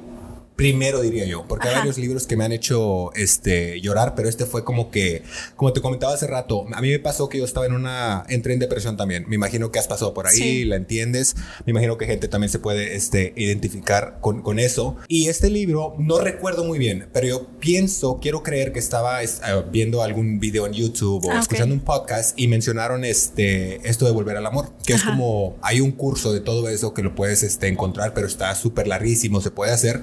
primero 0.58 1.00
diría 1.00 1.24
yo, 1.24 1.44
porque 1.46 1.68
hay 1.68 1.76
varios 1.76 1.98
libros 1.98 2.26
que 2.26 2.36
me 2.36 2.44
han 2.44 2.50
hecho 2.50 3.14
este 3.14 3.80
llorar, 3.80 4.16
pero 4.16 4.28
este 4.28 4.44
fue 4.44 4.64
como 4.64 4.90
que, 4.90 5.22
como 5.54 5.72
te 5.72 5.80
comentaba 5.80 6.12
hace 6.12 6.26
rato, 6.26 6.66
a 6.72 6.80
mí 6.80 6.90
me 6.90 6.98
pasó 6.98 7.28
que 7.28 7.38
yo 7.38 7.44
estaba 7.44 7.64
en 7.64 7.74
una, 7.74 8.24
entré 8.28 8.54
en 8.54 8.58
depresión 8.58 8.96
también. 8.96 9.24
Me 9.28 9.36
imagino 9.36 9.70
que 9.70 9.78
has 9.78 9.86
pasado 9.86 10.14
por 10.14 10.26
ahí, 10.26 10.64
la 10.64 10.74
entiendes. 10.74 11.36
Me 11.64 11.70
imagino 11.70 11.96
que 11.96 12.06
gente 12.06 12.26
también 12.26 12.50
se 12.50 12.58
puede 12.58 12.96
este, 12.96 13.32
identificar 13.36 14.18
con, 14.20 14.42
con 14.42 14.58
eso. 14.58 14.96
Y 15.06 15.28
este 15.28 15.48
libro, 15.48 15.94
no 16.00 16.18
recuerdo 16.18 16.64
muy 16.64 16.80
bien, 16.80 17.08
pero 17.12 17.28
yo 17.28 17.46
pienso, 17.60 18.18
quiero 18.20 18.42
creer 18.42 18.72
que 18.72 18.80
estaba 18.80 19.22
eh, 19.22 19.28
viendo 19.70 20.02
algún 20.02 20.40
video 20.40 20.66
en 20.66 20.72
YouTube 20.72 21.24
o 21.24 21.30
ah, 21.30 21.38
escuchando 21.38 21.72
un 21.72 21.82
podcast 21.82 22.36
y 22.36 22.48
mencionaron 22.48 23.04
este, 23.04 23.88
esto 23.88 24.06
de 24.06 24.10
volver 24.10 24.36
al 24.36 24.46
amor, 24.46 24.72
que 24.84 24.94
es 24.94 25.04
como, 25.04 25.56
hay 25.62 25.80
un 25.80 25.92
curso 25.92 26.32
de 26.32 26.40
todo 26.40 26.68
eso 26.68 26.94
que 26.94 27.04
lo 27.04 27.14
puedes 27.14 27.44
este, 27.44 27.68
encontrar, 27.68 28.12
pero 28.12 28.26
está 28.26 28.52
súper 28.56 28.88
larguísimo, 28.88 29.40
se 29.40 29.52
puede 29.52 29.70
hacer 29.70 30.02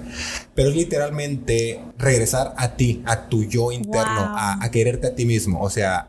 pero 0.53 0.69
es 0.69 0.75
literalmente 0.75 1.79
regresar 1.97 2.53
a 2.57 2.75
ti, 2.75 3.01
a 3.05 3.27
tu 3.27 3.43
yo 3.43 3.71
interno, 3.71 4.33
a, 4.35 4.69
quererte 4.71 5.07
a 5.07 5.15
ti 5.15 5.25
mismo. 5.25 5.61
O 5.61 5.69
sea, 5.69 6.07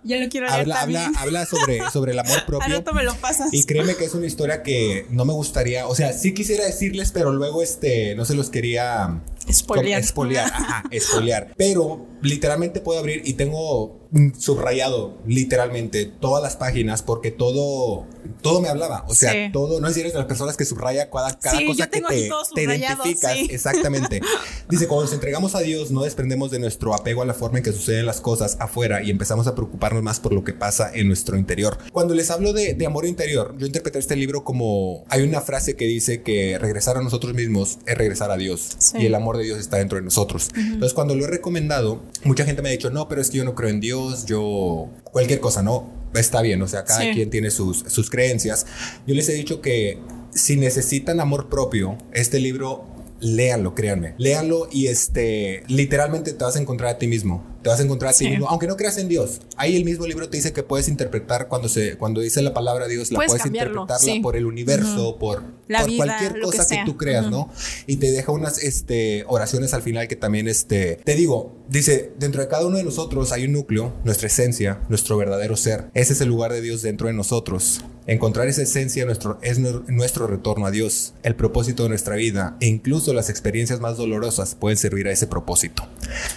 habla, 0.48 0.80
habla, 0.80 1.12
habla, 1.18 1.46
sobre, 1.46 1.80
sobre 1.90 2.12
el 2.12 2.18
amor 2.18 2.44
propio. 2.46 2.82
me 2.94 3.04
lo 3.04 3.14
pasas. 3.14 3.52
Y 3.52 3.64
créeme 3.64 3.94
que 3.96 4.04
es 4.04 4.14
una 4.14 4.26
historia 4.26 4.62
que 4.62 5.06
no 5.10 5.24
me 5.24 5.32
gustaría, 5.32 5.86
o 5.86 5.94
sea, 5.94 6.12
sí 6.12 6.34
quisiera 6.34 6.64
decirles, 6.64 7.12
pero 7.12 7.32
luego 7.32 7.62
este, 7.62 8.14
no 8.14 8.24
se 8.24 8.34
los 8.34 8.50
quería 8.50 9.20
Espolear. 9.46 10.00
Espolear, 10.00 10.46
ajá, 10.46 10.84
espolear. 10.90 11.54
Pero 11.56 12.06
literalmente 12.22 12.80
puedo 12.80 12.98
abrir 12.98 13.22
y 13.24 13.34
tengo 13.34 14.06
subrayado 14.38 15.18
literalmente 15.26 16.06
todas 16.06 16.42
las 16.42 16.56
páginas 16.56 17.02
porque 17.02 17.30
todo 17.30 18.06
todo 18.42 18.60
me 18.60 18.68
hablaba, 18.68 19.04
o 19.08 19.14
sea, 19.14 19.52
todo, 19.52 19.80
no 19.80 19.88
es 19.88 19.94
decir, 19.94 20.10
de 20.10 20.18
las 20.18 20.26
personas 20.26 20.56
que 20.56 20.64
subraya 20.64 21.10
cada, 21.10 21.38
cada 21.38 21.64
cosa 21.64 21.88
que 21.88 22.00
te, 22.00 22.30
te 22.54 22.62
identificas, 22.62 23.36
exactamente. 23.50 24.20
Dice, 24.68 24.86
cuando 24.86 25.04
nos 25.04 25.12
entregamos 25.12 25.54
a 25.54 25.60
Dios 25.60 25.90
no 25.90 26.02
desprendemos 26.02 26.50
de 26.50 26.58
nuestro 26.58 26.94
apego 26.94 27.22
a 27.22 27.24
la 27.24 27.34
forma 27.34 27.58
en 27.58 27.64
que 27.64 27.72
suceden 27.72 28.06
las 28.06 28.20
cosas 28.20 28.56
afuera 28.60 29.02
y 29.02 29.10
empezamos 29.10 29.46
a 29.46 29.54
preocuparnos 29.54 30.02
más 30.02 30.20
por 30.20 30.32
lo 30.32 30.44
que 30.44 30.52
pasa 30.52 30.90
en 30.94 31.06
nuestro 31.08 31.36
interior. 31.36 31.78
Cuando 31.92 32.14
les 32.14 32.30
hablo 32.30 32.52
de, 32.52 32.74
de 32.74 32.86
amor 32.86 33.06
interior, 33.06 33.54
yo 33.58 33.66
interpreté 33.66 33.98
este 33.98 34.16
libro 34.16 34.44
como 34.44 35.04
hay 35.08 35.22
una 35.22 35.40
frase 35.40 35.76
que 35.76 35.86
dice 35.86 36.22
que 36.22 36.58
regresar 36.58 36.96
a 36.96 37.02
nosotros 37.02 37.34
mismos 37.34 37.78
es 37.86 37.96
regresar 37.96 38.30
a 38.30 38.36
Dios 38.36 38.76
y 38.98 39.06
el 39.06 39.14
amor 39.14 39.36
de 39.38 39.44
Dios 39.44 39.58
está 39.58 39.78
dentro 39.78 39.98
de 39.98 40.04
nosotros. 40.04 40.50
Entonces, 40.56 40.94
cuando 40.94 41.14
lo 41.14 41.24
he 41.24 41.28
recomendado, 41.28 42.02
mucha 42.24 42.44
gente 42.44 42.62
me 42.62 42.68
ha 42.68 42.72
dicho, 42.72 42.90
no, 42.90 43.08
pero 43.08 43.20
es 43.20 43.30
que 43.30 43.38
yo 43.38 43.44
no 43.44 43.54
creo 43.54 43.70
en 43.70 43.80
Dios, 43.80 44.26
yo 44.26 44.88
cualquier 45.04 45.40
cosa, 45.40 45.62
no, 45.62 45.90
está 46.14 46.42
bien, 46.42 46.60
o 46.62 46.68
sea, 46.68 46.84
cada 46.84 47.12
quien 47.12 47.30
tiene 47.30 47.50
sus, 47.50 47.80
sus 47.86 48.10
creencias. 48.10 48.66
Yo 49.06 49.14
les 49.14 49.28
he 49.28 49.34
dicho 49.34 49.60
que 49.60 49.98
si 50.32 50.56
necesitan 50.56 51.20
amor 51.20 51.48
propio, 51.48 51.98
este 52.12 52.38
libro 52.38 52.95
léanlo, 53.20 53.74
créanme. 53.74 54.14
Léanlo 54.18 54.68
y 54.70 54.88
este, 54.88 55.62
literalmente 55.68 56.32
te 56.32 56.44
vas 56.44 56.56
a 56.56 56.60
encontrar 56.60 56.90
a 56.94 56.98
ti 56.98 57.06
mismo. 57.06 57.44
Te 57.62 57.70
vas 57.70 57.80
a 57.80 57.82
encontrar 57.82 58.12
a 58.12 58.16
ti 58.16 58.28
mismo, 58.28 58.48
aunque 58.48 58.68
no 58.68 58.76
creas 58.76 58.96
en 58.98 59.08
Dios. 59.08 59.40
Ahí 59.56 59.74
el 59.74 59.84
mismo 59.84 60.06
libro 60.06 60.28
te 60.28 60.36
dice 60.36 60.52
que 60.52 60.62
puedes 60.62 60.86
interpretar 60.88 61.48
cuando 61.48 61.68
se, 61.68 61.96
cuando 61.96 62.20
dice 62.20 62.40
la 62.40 62.54
palabra 62.54 62.86
Dios, 62.86 63.10
la 63.10 63.16
puedes, 63.16 63.44
interpretarla 63.44 64.22
por 64.22 64.36
el 64.36 64.46
universo, 64.46 65.18
por, 65.18 65.42
por 65.42 65.96
cualquier 65.96 66.40
cosa 66.40 66.66
que, 66.66 66.82
tú 66.84 66.96
creas, 66.96 67.28
¿no? 67.28 67.50
Y 67.88 67.96
te 67.96 68.12
deja 68.12 68.30
unas 68.30 68.62
este, 68.62 69.24
oraciones 69.26 69.74
al 69.74 69.82
final 69.82 70.06
que 70.06 70.14
también, 70.14 70.46
este, 70.46 71.00
te 71.02 71.16
digo, 71.16 71.56
dice, 71.68 72.12
dentro 72.18 72.40
de 72.40 72.48
cada 72.48 72.66
uno 72.66 72.76
de 72.76 72.84
nosotros 72.84 73.32
hay 73.32 73.46
un 73.46 73.52
núcleo, 73.52 73.92
nuestra 74.04 74.28
esencia, 74.28 74.80
nuestro 74.88 75.16
verdadero 75.16 75.56
ser. 75.56 75.90
Ese 75.94 76.12
es 76.12 76.20
el 76.20 76.28
lugar 76.28 76.52
de 76.52 76.60
Dios 76.60 76.82
dentro 76.82 77.08
de 77.08 77.14
nosotros. 77.14 77.82
Encontrar 78.06 78.48
esa 78.48 78.62
esencia 78.62 79.04
nuestro, 79.04 79.38
es 79.42 79.58
nuestro 79.58 80.26
retorno 80.26 80.66
a 80.66 80.70
Dios, 80.70 81.14
el 81.22 81.34
propósito 81.34 81.82
de 81.84 81.88
nuestra 81.88 82.16
vida 82.16 82.56
e 82.60 82.66
incluso 82.66 83.12
las 83.12 83.30
experiencias 83.30 83.80
más 83.80 83.96
dolorosas 83.96 84.54
pueden 84.54 84.76
servir 84.76 85.08
a 85.08 85.12
ese 85.12 85.26
propósito. 85.26 85.86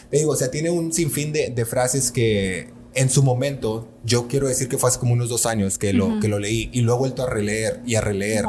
Te 0.10 0.18
digo, 0.18 0.32
o 0.32 0.36
sea, 0.36 0.50
tiene 0.50 0.70
un 0.70 0.92
sinfín 0.92 1.32
de, 1.32 1.50
de 1.50 1.66
frases 1.66 2.12
que 2.12 2.80
en 2.96 3.10
su 3.10 3.24
momento, 3.24 3.88
yo 4.04 4.28
quiero 4.28 4.48
decir 4.48 4.68
que 4.68 4.78
fue 4.78 4.90
hace 4.90 5.00
como 5.00 5.14
unos 5.14 5.30
dos 5.30 5.46
años 5.46 5.78
que 5.78 5.94
lo, 5.94 6.20
que 6.20 6.28
lo 6.28 6.40
leí 6.40 6.70
y 6.74 6.82
lo 6.82 6.96
he 6.96 6.98
vuelto 6.98 7.24
a 7.24 7.30
releer 7.30 7.82
y 7.86 7.96
a 7.96 8.02
releer. 8.02 8.46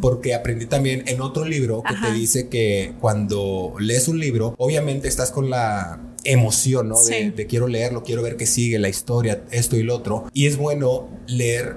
Porque 0.00 0.34
aprendí 0.34 0.66
también 0.66 1.04
en 1.06 1.20
otro 1.20 1.44
libro 1.44 1.82
que 1.82 1.94
te 1.94 2.12
dice 2.12 2.48
que 2.48 2.94
cuando 3.00 3.74
lees 3.78 4.08
un 4.08 4.18
libro, 4.18 4.54
obviamente 4.58 5.08
estás 5.08 5.30
con 5.30 5.50
la 5.50 6.00
emoción, 6.24 6.88
¿no? 6.88 7.04
De, 7.04 7.32
de, 7.32 7.46
quiero 7.46 7.68
leerlo, 7.68 8.02
quiero 8.02 8.22
ver 8.22 8.36
qué 8.36 8.46
sigue, 8.46 8.78
la 8.78 8.88
historia, 8.88 9.42
esto 9.50 9.76
y 9.76 9.82
lo 9.82 9.96
otro. 9.96 10.24
Y 10.32 10.46
es 10.46 10.56
bueno 10.56 11.08
leer 11.26 11.76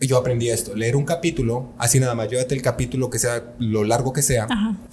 yo 0.00 0.18
aprendí 0.18 0.50
esto, 0.50 0.74
leer 0.74 0.96
un 0.96 1.04
capítulo, 1.04 1.72
así 1.78 1.98
nada 2.00 2.14
más, 2.14 2.28
llévate 2.28 2.54
el 2.54 2.62
capítulo 2.62 3.08
que 3.08 3.18
sea 3.18 3.54
lo 3.58 3.84
largo 3.84 4.12
que 4.12 4.22
sea, 4.22 4.46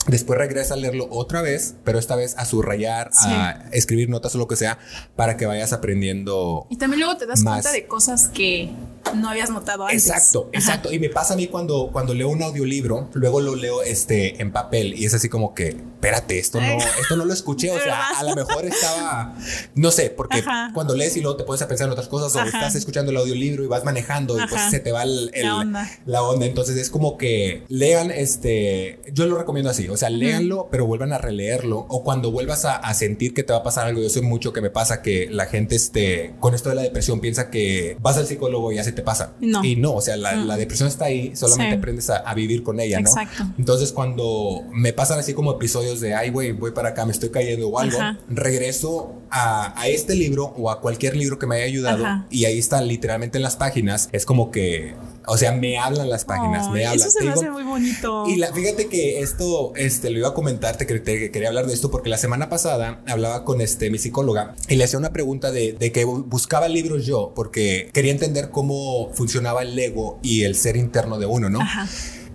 después 0.07 0.39
regresa 0.39 0.75
a 0.75 0.77
leerlo 0.77 1.07
otra 1.11 1.41
vez, 1.41 1.75
pero 1.83 1.99
esta 1.99 2.15
vez 2.15 2.35
a 2.37 2.45
subrayar, 2.45 3.09
a 3.25 3.65
escribir 3.71 4.09
notas 4.09 4.35
o 4.35 4.37
lo 4.37 4.47
que 4.47 4.55
sea, 4.55 4.79
para 5.15 5.35
que 5.35 5.45
vayas 5.45 5.73
aprendiendo. 5.73 6.67
Y 6.69 6.77
también 6.77 7.01
luego 7.01 7.17
te 7.17 7.25
das 7.25 7.43
cuenta 7.43 7.71
de 7.71 7.85
cosas 7.85 8.29
que 8.29 8.71
no 9.15 9.29
habías 9.29 9.49
notado 9.49 9.85
antes. 9.85 10.07
Exacto, 10.07 10.49
exacto. 10.53 10.91
Y 10.91 10.99
me 10.99 11.09
pasa 11.09 11.33
a 11.33 11.37
mí 11.37 11.47
cuando, 11.47 11.89
cuando 11.91 12.13
leo 12.13 12.29
un 12.29 12.41
audiolibro, 12.41 13.09
luego 13.13 13.41
lo 13.41 13.55
leo 13.55 13.83
este, 13.83 14.41
en 14.41 14.51
papel 14.51 14.93
y 14.97 15.05
es 15.05 15.13
así 15.13 15.27
como 15.27 15.53
que, 15.53 15.69
espérate, 15.69 16.39
esto 16.39 16.61
no, 16.61 16.77
esto 17.01 17.17
no 17.17 17.25
lo 17.25 17.33
escuché, 17.33 17.71
o 17.71 17.79
sea, 17.79 18.07
a 18.17 18.23
lo 18.23 18.35
mejor 18.35 18.65
estaba, 18.65 19.35
no 19.75 19.91
sé, 19.91 20.09
porque 20.09 20.43
cuando 20.73 20.95
lees 20.95 21.17
y 21.17 21.21
luego 21.21 21.37
te 21.37 21.43
pones 21.43 21.61
a 21.61 21.67
pensar 21.67 21.87
en 21.87 21.91
otras 21.91 22.07
cosas 22.07 22.33
o 22.35 22.45
estás 22.45 22.75
escuchando 22.75 23.11
el 23.11 23.17
audiolibro 23.17 23.63
y 23.63 23.67
vas 23.67 23.83
manejando 23.83 24.41
y 24.41 24.47
pues 24.47 24.61
se 24.69 24.79
te 24.79 24.92
va 24.93 25.05
la, 25.05 25.55
onda. 25.57 25.89
la 26.05 26.23
onda. 26.23 26.45
Entonces 26.45 26.77
es 26.77 26.89
como 26.89 27.17
que 27.17 27.63
lean 27.67 28.11
este, 28.11 29.01
yo 29.11 29.25
lo 29.25 29.37
recomiendo 29.37 29.69
así, 29.69 29.89
o 29.89 29.97
sea, 29.97 30.09
léanlo, 30.09 30.69
pero 30.71 30.85
vuelvan 30.85 31.13
a 31.13 31.17
releerlo 31.17 31.85
o 31.89 32.03
cuando 32.03 32.31
vuelvas 32.31 32.65
a, 32.65 32.75
a, 32.75 32.93
sentir 32.93 33.33
que 33.33 33.43
te 33.43 33.53
va 33.53 33.59
a 33.59 33.63
pasar 33.63 33.87
algo, 33.87 34.01
yo 34.01 34.09
sé 34.09 34.21
mucho 34.21 34.53
que 34.53 34.61
me 34.61 34.69
pasa 34.69 35.01
que 35.01 35.27
la 35.29 35.45
gente 35.45 35.75
este, 35.75 36.35
con 36.39 36.53
esto 36.53 36.69
de 36.69 36.75
la 36.75 36.81
depresión 36.81 37.19
piensa 37.19 37.49
que 37.49 37.97
vas 37.99 38.17
al 38.17 38.27
psicólogo 38.27 38.71
y 38.71 38.75
ya 38.75 38.83
se 38.83 38.91
te 38.91 39.01
pasa. 39.01 39.33
Y 39.39 39.75
no, 39.75 39.93
o 39.93 40.01
sea, 40.01 40.17
la, 40.17 40.35
la 40.35 40.57
depresión 40.57 40.87
está 40.87 41.05
ahí, 41.05 41.35
solamente 41.35 41.75
aprendes 41.75 42.09
a, 42.09 42.17
a, 42.17 42.33
vivir 42.33 42.63
con 42.63 42.79
ella, 42.79 42.99
¿no? 42.99 43.09
Exacto. 43.09 43.43
Entonces 43.57 43.91
cuando 43.91 44.63
me 44.71 44.93
pasan 44.93 45.19
así 45.19 45.33
como 45.33 45.51
episodios 45.51 45.99
de, 45.99 46.13
ay, 46.13 46.29
güey, 46.29 46.51
voy 46.51 46.71
para 46.71 46.89
acá, 46.89 47.05
me 47.05 47.11
estoy 47.11 47.29
cayendo 47.29 47.69
o 47.69 47.79
algo, 47.79 47.97
regreso 48.29 49.21
a, 49.29 49.79
a, 49.79 49.87
este 49.87 50.15
libro 50.15 50.53
o 50.57 50.69
a 50.69 50.81
cualquier 50.81 51.15
libro 51.15 51.39
que 51.39 51.47
me 51.47 51.55
haya 51.55 51.65
ayudado 51.65 52.05
y 52.29 52.45
ahí 52.45 52.59
está 52.59 52.81
literalmente 52.81 53.37
en 53.37 53.43
las 53.43 53.55
páginas, 53.55 54.09
es 54.11 54.25
como 54.25 54.51
que 54.51 54.82
o 55.27 55.37
sea, 55.37 55.51
me 55.51 55.77
hablan 55.77 56.09
las 56.09 56.25
páginas, 56.25 56.69
me 56.69 56.85
hablan. 56.85 57.07
Eso 57.07 57.19
se 57.19 57.23
me 57.23 57.31
hace 57.31 57.49
muy 57.49 57.63
bonito. 57.63 58.25
Y 58.27 58.37
la, 58.37 58.51
fíjate 58.53 58.87
que 58.87 59.19
esto, 59.19 59.73
este, 59.75 60.09
lo 60.09 60.19
iba 60.19 60.29
a 60.29 60.33
comentar, 60.33 60.77
te, 60.77 60.85
quería 60.85 61.47
hablar 61.47 61.67
de 61.67 61.73
esto 61.73 61.91
porque 61.91 62.09
la 62.09 62.17
semana 62.17 62.49
pasada 62.49 63.01
hablaba 63.07 63.43
con 63.45 63.61
este, 63.61 63.89
mi 63.89 63.97
psicóloga 63.97 64.55
y 64.67 64.75
le 64.75 64.83
hacía 64.83 64.99
una 64.99 65.11
pregunta 65.11 65.51
de, 65.51 65.73
de 65.73 65.91
que 65.91 66.03
buscaba 66.05 66.67
libros 66.67 67.05
yo 67.05 67.33
porque 67.35 67.89
quería 67.93 68.11
entender 68.11 68.49
cómo 68.49 69.11
funcionaba 69.13 69.61
el 69.61 69.77
ego 69.77 70.19
y 70.21 70.43
el 70.43 70.55
ser 70.55 70.77
interno 70.77 71.19
de 71.19 71.25
uno, 71.25 71.49
¿no? 71.49 71.61
Ajá. 71.61 71.87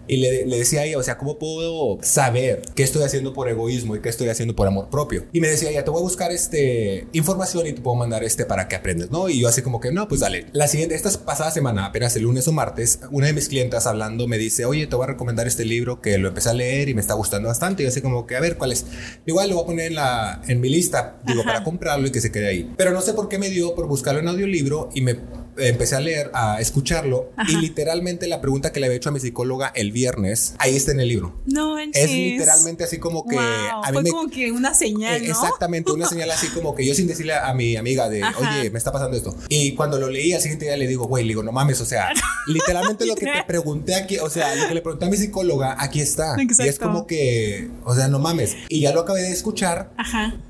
Y 0.09 0.17
le, 0.19 0.47
le, 0.47 0.59
decía 0.59 0.81
a 0.81 0.85
ella, 0.85 0.99
o 0.99 1.03
sea, 1.03 1.19
¿cómo 1.19 1.39
puedo 1.39 1.99
saber 2.03 2.63
qué 2.75 2.83
estoy 2.83 3.03
haciendo 3.03 3.33
por 3.33 3.49
egoísmo 3.49 3.97
y 3.97 4.01
qué 4.01 4.09
estoy 4.09 4.29
haciendo 4.29 4.57
por 4.57 4.67
amor 4.67 4.89
propio? 4.91 5.27
Y 5.33 5.41
me 5.41 5.49
decía, 5.49 5.71
ya 5.71 5.85
te 5.85 5.91
voy 5.91 6.01
a 6.01 6.03
buscar 6.03 6.33
este 6.33 7.07
información 7.13 7.67
y 7.67 7.73
te 7.73 7.81
puedo 7.81 7.97
mandar 7.97 8.25
este 8.25 8.45
para 8.45 8.69
que 8.69 8.77
aprendas, 8.77 9.11
¿no? 9.11 9.29
Y 9.29 9.41
yo 9.41 9.49
así 9.49 9.63
como 9.63 9.81
que, 9.81 9.93
no, 9.93 10.09
pues 10.09 10.21
dale. 10.21 10.47
La 10.53 10.69
siguiente, 10.69 10.95
esta 10.95 11.11
pasada 11.25 11.51
semana, 11.51 11.87
apenas 11.87 12.17
el 12.17 12.23
lunes 12.23 12.49
o 12.49 12.53
martes, 12.53 13.01
una 13.11 13.27
de 13.27 13.33
mis 13.33 13.49
clientas 13.49 13.87
hablando 13.87 14.27
me 14.27 14.39
dice, 14.39 14.65
oye, 14.65 14.87
te 14.87 14.97
voy 14.97 15.05
a 15.05 15.09
recomendar 15.09 15.47
este 15.47 15.65
libro 15.65 16.01
que 16.01 16.19
lo 16.19 16.29
empecé 16.29 16.51
a 16.51 16.55
leer 16.55 16.89
y 16.89 16.95
me 16.95 17.01
está 17.01 17.15
gustando 17.15 17.49
bastante. 17.49 17.83
Y 17.83 17.87
yo 17.87 17.91
así 17.91 18.01
como 18.01 18.27
que, 18.27 18.37
a 18.37 18.41
ver, 18.41 18.57
¿cuál 18.57 18.73
es? 18.73 18.87
Igual 19.27 19.51
lo 19.51 19.57
voy 19.57 19.65
a 19.65 19.67
poner 19.67 19.87
en, 19.89 19.95
la, 19.95 20.43
en 20.49 20.61
mi 20.61 20.69
lista, 20.69 21.19
digo, 21.27 21.43
para 21.45 21.65
comprarlo 21.65 22.07
y 22.07 22.11
que 22.11 22.21
se 22.21 22.33
quede 22.33 22.49
ahí. 22.49 22.73
Pero 22.77 22.93
no 22.93 23.01
sé 23.01 23.15
por 23.15 23.29
qué 23.29 23.39
me 23.39 23.51
dio 23.51 23.75
por 23.75 23.87
buscarlo 23.87 24.21
en 24.21 24.29
audiolibro 24.29 24.91
y 24.95 25.03
me 25.03 25.19
empecé 25.59 25.97
a 25.97 26.01
leer, 26.01 26.31
a 26.35 26.61
escucharlo 26.61 27.31
y 27.49 27.57
literalmente 27.57 28.27
la 28.27 28.41
pregunta 28.41 28.73
que 28.73 28.81
le 28.81 28.87
había 28.87 28.97
hecho 28.97 29.09
a 29.09 29.13
mi 29.13 29.21
psicóloga 29.21 29.73
el 29.75 29.93
viernes, 29.93 30.55
ahí 30.59 30.77
está 30.77 30.93
en 30.93 31.01
el 31.01 31.09
libro. 31.09 31.35
No, 31.47 31.79
Es 31.79 32.11
literalmente 32.11 32.85
así 32.85 32.99
como 32.99 33.27
que... 33.27 33.39
a 33.39 33.91
mí 33.93 34.01
fue 34.01 34.11
como 34.11 34.31
que 34.31 34.53
una 34.53 34.75
señal, 34.75 35.23
¿no? 35.23 35.31
Exactamente, 35.31 35.93
una 35.93 36.09
señal 36.09 36.31
así 36.31 36.49
como 36.49 36.75
que 36.75 36.87
yo 36.87 36.95
sin 36.95 37.07
decirle 37.07 37.35
a 37.35 37.53
mi 37.55 37.77
amiga 37.77 38.09
de, 38.09 38.23
oye, 38.25 38.71
me 38.71 38.79
está 38.79 38.93
pasando 38.93 39.17
esto. 39.17 39.37
Y 39.49 39.75
cuando 39.75 39.99
lo 39.99 40.09
leí 40.09 40.33
al 40.33 40.41
siguiente 40.41 40.67
día 40.67 40.77
le 40.77 40.87
digo, 40.87 41.07
güey, 41.07 41.25
le 41.25 41.29
digo, 41.29 41.43
no 41.43 41.53
mames, 41.53 41.81
o 41.81 41.87
sea, 41.87 42.11
literalmente 42.47 43.07
lo 43.07 43.15
que 43.15 43.27
te 43.27 43.45
pregunté 43.47 43.95
aquí, 43.95 44.19
o 44.19 44.31
sea, 44.31 44.55
lo 44.55 44.69
que 44.69 44.75
le 44.75 44.83
pregunté 44.83 45.07
a 45.07 45.09
mi 45.09 45.17
psicóloga, 45.17 45.77
aquí 45.79 46.01
está. 46.01 46.37
Y 46.39 46.69
es 46.69 46.79
como 46.79 47.07
que, 47.07 47.71
o 47.85 47.95
sea, 47.95 48.09
no 48.09 48.19
mames. 48.19 48.57
Y 48.69 48.81
ya 48.81 48.93
lo 48.93 49.01
acabé 49.01 49.23
de 49.23 49.33
escuchar, 49.33 49.93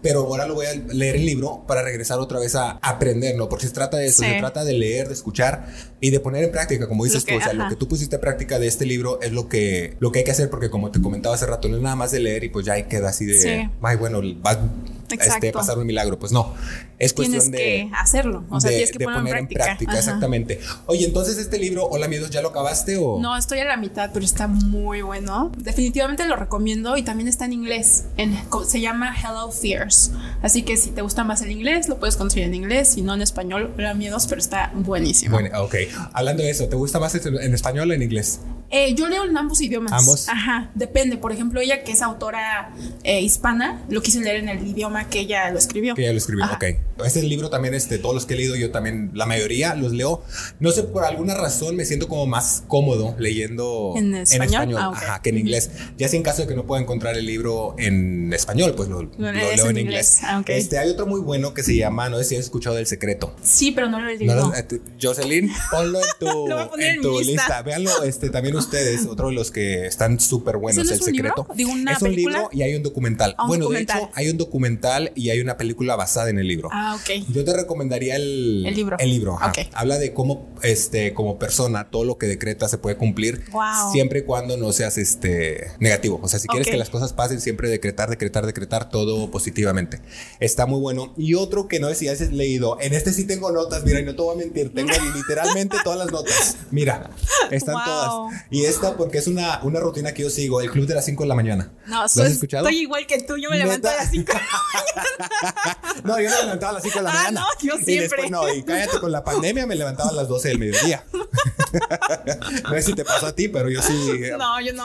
pero 0.03 0.21
ahora 0.21 0.47
lo 0.47 0.55
voy 0.55 0.67
a 0.67 0.75
leer 0.75 1.17
el 1.17 1.27
libro 1.27 1.65
para 1.67 1.83
regresar 1.83 2.19
otra 2.19 2.39
vez 2.39 2.55
a 2.55 2.79
aprender, 2.83 3.37
¿no? 3.37 3.49
Porque 3.49 3.67
se 3.67 3.73
trata 3.73 3.97
de 3.97 4.07
eso, 4.07 4.23
se 4.23 4.39
trata 4.39 4.65
de 4.65 4.73
leer, 4.73 4.98
de 5.07 5.15
escuchar 5.15 5.69
y 6.01 6.11
de 6.11 6.19
poner 6.19 6.45
en 6.45 6.51
práctica, 6.51 6.89
como 6.89 7.05
dices 7.05 7.25
tú, 7.25 7.37
o 7.37 7.41
sea, 7.41 7.53
lo 7.53 7.69
que 7.69 7.77
tú 7.77 7.87
pusiste 7.87 8.17
en 8.17 8.21
práctica 8.21 8.59
de 8.59 8.67
este 8.67 8.87
libro 8.87 9.21
es 9.21 9.33
lo 9.33 9.49
que, 9.49 9.97
lo 10.01 10.11
que 10.11 10.21
hay 10.21 10.25
que 10.25 10.33
hacer, 10.33 10.51
porque 10.51 10.71
como 10.71 10.91
te 10.91 11.01
comentaba 11.01 11.35
hace 11.35 11.47
rato, 11.47 11.69
no 11.69 11.77
es 11.77 11.83
nada 11.83 11.95
más 11.95 12.11
de 12.11 12.21
leer 12.21 12.45
y 12.45 12.49
pues 12.49 12.67
ya 12.67 12.73
ahí 12.73 12.85
queda 12.85 13.11
así 13.11 13.27
de, 13.27 13.71
ay, 13.83 13.97
bueno, 13.97 14.21
vas 14.43 14.59
este, 15.11 15.53
pasar 15.53 15.79
un 15.79 15.87
milagro. 15.87 16.19
Pues 16.19 16.33
no, 16.33 16.55
es 16.99 17.13
cuestión 17.13 17.51
tienes 17.51 17.61
que 17.61 17.91
hacerlo, 17.95 18.45
o 18.51 18.61
sea, 18.61 18.71
tienes 18.71 18.93
que 18.93 19.05
poner 19.05 19.37
en 19.37 19.49
práctica. 19.49 19.97
exactamente. 19.97 20.61
Oye, 20.87 21.05
entonces 21.05 21.39
este 21.39 21.59
libro, 21.59 21.87
Hola 21.87 22.09
Miedos, 22.09 22.31
¿ya 22.31 22.43
lo 22.43 22.49
acabaste 22.49 22.97
o? 22.97 23.19
No, 23.21 23.37
estoy 23.37 23.61
a 23.61 23.65
la 23.65 23.77
mitad, 23.77 24.11
pero 24.13 24.25
está 24.25 24.47
muy 24.47 25.03
bueno. 25.03 25.53
Definitivamente 25.57 26.27
lo 26.27 26.37
recomiendo 26.37 26.97
y 26.97 27.03
también 27.03 27.29
está 27.29 27.45
en 27.45 27.53
inglés. 27.53 28.05
se 28.67 28.81
llama 28.81 29.15
Hello 29.17 29.51
Fears. 29.51 30.13
Así 30.43 30.63
que 30.63 30.77
si 30.77 30.91
te 30.91 31.03
gusta 31.03 31.25
más 31.25 31.43
el 31.43 31.51
inglés, 31.51 31.89
lo 31.89 31.99
puedes 31.99 32.17
conseguir 32.17 32.49
en 32.49 32.55
inglés, 32.55 32.89
si 32.89 33.03
no 33.03 33.15
en 33.15 33.23
español, 33.23 33.73
Hola 33.77 33.95
Miedos, 33.95 34.27
pero 34.27 34.41
está 34.41 34.73
buenísimo. 34.75 35.39
Bueno, 35.39 35.63
ok. 35.63 35.75
Hablando 36.13 36.43
de 36.43 36.51
eso, 36.51 36.69
¿te 36.69 36.77
gusta 36.77 36.99
más 36.99 37.15
en 37.15 37.55
español 37.55 37.91
o 37.91 37.95
en 37.95 38.03
inglés? 38.03 38.41
Eh, 38.71 38.95
yo 38.95 39.09
leo 39.09 39.25
en 39.25 39.37
ambos 39.37 39.61
idiomas. 39.61 39.93
Ambos. 39.93 40.29
Ajá, 40.29 40.71
depende. 40.75 41.17
Por 41.17 41.33
ejemplo, 41.33 41.61
ella 41.61 41.83
que 41.85 41.93
es 41.93 42.03
autora 42.03 42.75
eh, 43.03 43.21
hispana, 43.23 43.83
lo 43.89 44.03
quise 44.03 44.21
leer 44.21 44.37
en 44.37 44.49
el 44.51 44.67
idioma 44.67 45.09
que 45.09 45.21
ella 45.21 45.51
lo 45.51 45.59
escribió. 45.59 45.95
Que 45.95 46.03
ella 46.03 46.13
lo 46.13 46.19
escribió, 46.19 46.45
ok. 46.47 46.65
Este 47.05 47.23
libro 47.23 47.49
también, 47.49 47.75
este, 47.75 47.99
todos 47.99 48.15
los 48.15 48.27
que 48.27 48.35
he 48.35 48.37
leído, 48.37 48.57
yo 48.57 48.71
también, 48.71 49.11
la 49.15 49.25
mayoría 49.25 49.75
los 49.75 49.93
leo. 49.93 50.23
No 50.61 50.71
sé, 50.71 50.83
por 50.83 51.05
alguna 51.05 51.35
razón 51.35 51.77
me 51.77 51.85
siento 51.87 52.09
como 52.09 52.27
más 52.27 52.65
cómodo 52.69 53.15
leyendo 53.19 53.95
en 53.97 54.15
español, 54.15 54.77
ah, 54.77 54.93
ajá, 54.95 55.23
que 55.23 55.31
en 55.31 55.39
inglés. 55.39 55.71
Ya 55.97 56.09
sin 56.09 56.23
caso 56.23 56.43
de 56.43 56.49
que 56.49 56.55
no 56.55 56.67
pueda 56.67 56.83
encontrar 56.83 57.17
el 57.17 57.25
libro 57.25 57.75
en 57.79 58.33
español, 58.35 58.75
pues 58.77 58.89
lo, 58.89 59.03
leo 59.17 59.71
en, 59.71 59.79
inglés. 59.79 60.19
Ah, 60.23 60.43
este, 60.47 60.79
hay 60.79 60.91
otro 60.91 61.07
muy 61.07 61.21
bueno 61.21 61.55
que 61.55 61.63
se 61.63 61.75
llama, 61.75 62.11
no 62.11 62.19
sé 62.19 62.25
si 62.25 62.37
has 62.37 62.45
escuchado 62.45 62.77
del 62.77 62.87
secreto. 62.87 63.35
Sí, 63.43 63.73
pero 63.73 63.89
no 63.89 64.01
lo 64.01 64.11
he 64.11 64.17
leído. 64.17 64.53
Eh, 64.55 64.81
Jocelyn, 65.01 65.51
ponlo 65.71 66.01
en 66.01 66.07
tu, 66.19 66.81
en 66.81 67.01
tu 67.01 67.21
lista. 67.21 67.63
Véanlo, 67.63 68.03
este, 68.03 68.29
también 68.29 68.58
ustedes, 68.59 69.07
otro 69.07 69.29
de 69.29 69.35
los 69.35 69.51
que 69.51 69.87
están 69.87 70.21
súper 70.21 70.57
buenos, 70.57 70.91
El 70.91 71.01
Secreto. 71.01 71.47
es 71.57 72.03
un 72.03 72.15
libro 72.15 72.49
y 72.53 72.63
hay 72.63 72.75
un 72.75 72.83
documental. 72.83 73.35
Ah, 73.39 73.47
bueno, 73.47 73.69
de 73.69 73.81
hecho, 73.81 74.11
hay 74.15 74.29
un 74.29 74.37
documental 74.37 75.13
y 75.15 75.31
hay 75.31 75.41
una 75.41 75.57
película 75.57 75.97
basada 75.97 76.31
en 76.31 76.39
el 76.39 76.47
libro. 76.47 76.69
Ah, 76.73 76.97
ok. 76.97 77.27
Yo 77.33 77.45
te 77.45 77.55
recomendaría 77.55 78.17
el, 78.17 78.65
el 78.67 78.75
libro. 78.75 78.97
El 78.99 79.11
libro. 79.11 79.39
Habla 79.73 79.99
de 79.99 80.13
cómo, 80.13 80.55
este, 80.63 81.15
como 81.15 81.39
persona, 81.39 81.91
todo 81.91 82.05
lo 82.05 82.19
que 82.19 82.27
decreta 82.27 82.69
se 82.69 82.79
puede 82.79 82.97
cumplir 82.97 83.45
siempre 83.93 84.21
y 84.21 84.23
cuando 84.23 84.57
no 84.57 84.73
seas 84.73 84.99
este, 84.99 85.73
negativo. 85.79 86.21
O 86.23 86.29
sea, 86.29 86.39
si 86.39 86.49
quieres 86.49 86.69
que 86.69 86.77
las 86.77 86.91
cosas 86.91 87.13
pasen, 87.13 87.41
siempre 87.41 87.69
decretar, 87.69 88.11
decretar, 88.11 88.47
decretar 88.47 88.91
todo 88.91 89.31
positivamente. 89.31 90.01
Está 90.41 90.67
muy 90.67 90.81
bueno. 90.81 91.15
Y 91.17 91.35
otro 91.35 91.69
que 91.69 91.81
no 91.81 91.89
sé 91.89 91.95
si 91.95 92.09
has 92.09 92.21
leído, 92.33 92.79
en 92.81 92.95
este 92.95 93.13
sí 93.13 93.25
tengo 93.25 93.51
notas, 93.51 93.85
mira, 93.85 94.01
y 94.01 94.05
no 94.05 94.15
te 94.15 94.23
voy 94.23 94.35
a 94.35 94.39
mentir, 94.39 94.73
tengo 94.75 94.91
literalmente 95.15 95.77
todas 95.85 95.99
las 95.99 96.13
notas. 96.13 96.57
Mira, 96.71 97.11
están 97.51 97.77
todas. 97.85 98.43
Y 98.51 98.65
esta 98.65 98.97
porque 98.97 99.19
es 99.19 99.27
una, 99.27 99.61
una 99.63 99.79
rutina 99.81 100.15
que 100.15 100.23
yo 100.23 100.31
sigo, 100.31 100.61
el 100.61 100.71
club 100.71 100.87
de 100.87 100.95
las 100.95 101.05
5 101.05 101.23
de 101.23 101.29
la 101.29 101.35
mañana. 101.35 101.71
No, 101.87 101.97
¿Lo 101.97 102.05
has 102.05 102.17
escuchado? 102.17 102.67
Estoy 102.67 102.83
igual 102.83 103.07
que 103.07 103.23
tú, 103.23 103.37
yo 103.37 103.51
me 103.51 103.59
levanto 103.59 103.89
a 103.89 103.95
las 103.95 104.11
5 104.11 104.33
de 104.33 104.39
la 104.39 104.41
mañana. 104.75 106.03
no, 106.05 106.21
yo 106.21 106.31
me 106.31 106.43
levantaba 106.45 106.71
a 106.71 106.75
las 106.75 106.83
5 106.83 106.99
de 106.99 107.03
la 107.03 107.11
ah, 107.11 107.15
mañana. 107.15 107.41
No, 107.41 107.47
yo 107.61 107.75
siempre. 107.75 107.95
Y 107.95 107.99
después, 107.99 108.31
no, 108.31 108.55
y 108.55 108.63
cállate 108.63 109.01
con 109.01 109.13
la 109.13 109.23
pandemia, 109.23 109.67
me 109.67 109.75
levantaba 109.75 110.11
a 110.11 110.15
las 110.15 110.29
12 110.29 110.49
del 110.49 110.59
mediodía. 110.59 111.05
no 112.65 112.71
sé 112.71 112.83
si 112.83 112.95
te 112.95 113.05
pasa 113.05 113.29
a 113.29 113.35
ti, 113.35 113.49
pero 113.49 113.69
yo 113.71 113.83
sí. 113.83 113.93
No, 114.39 114.61
yo 114.61 114.73
no. 114.73 114.85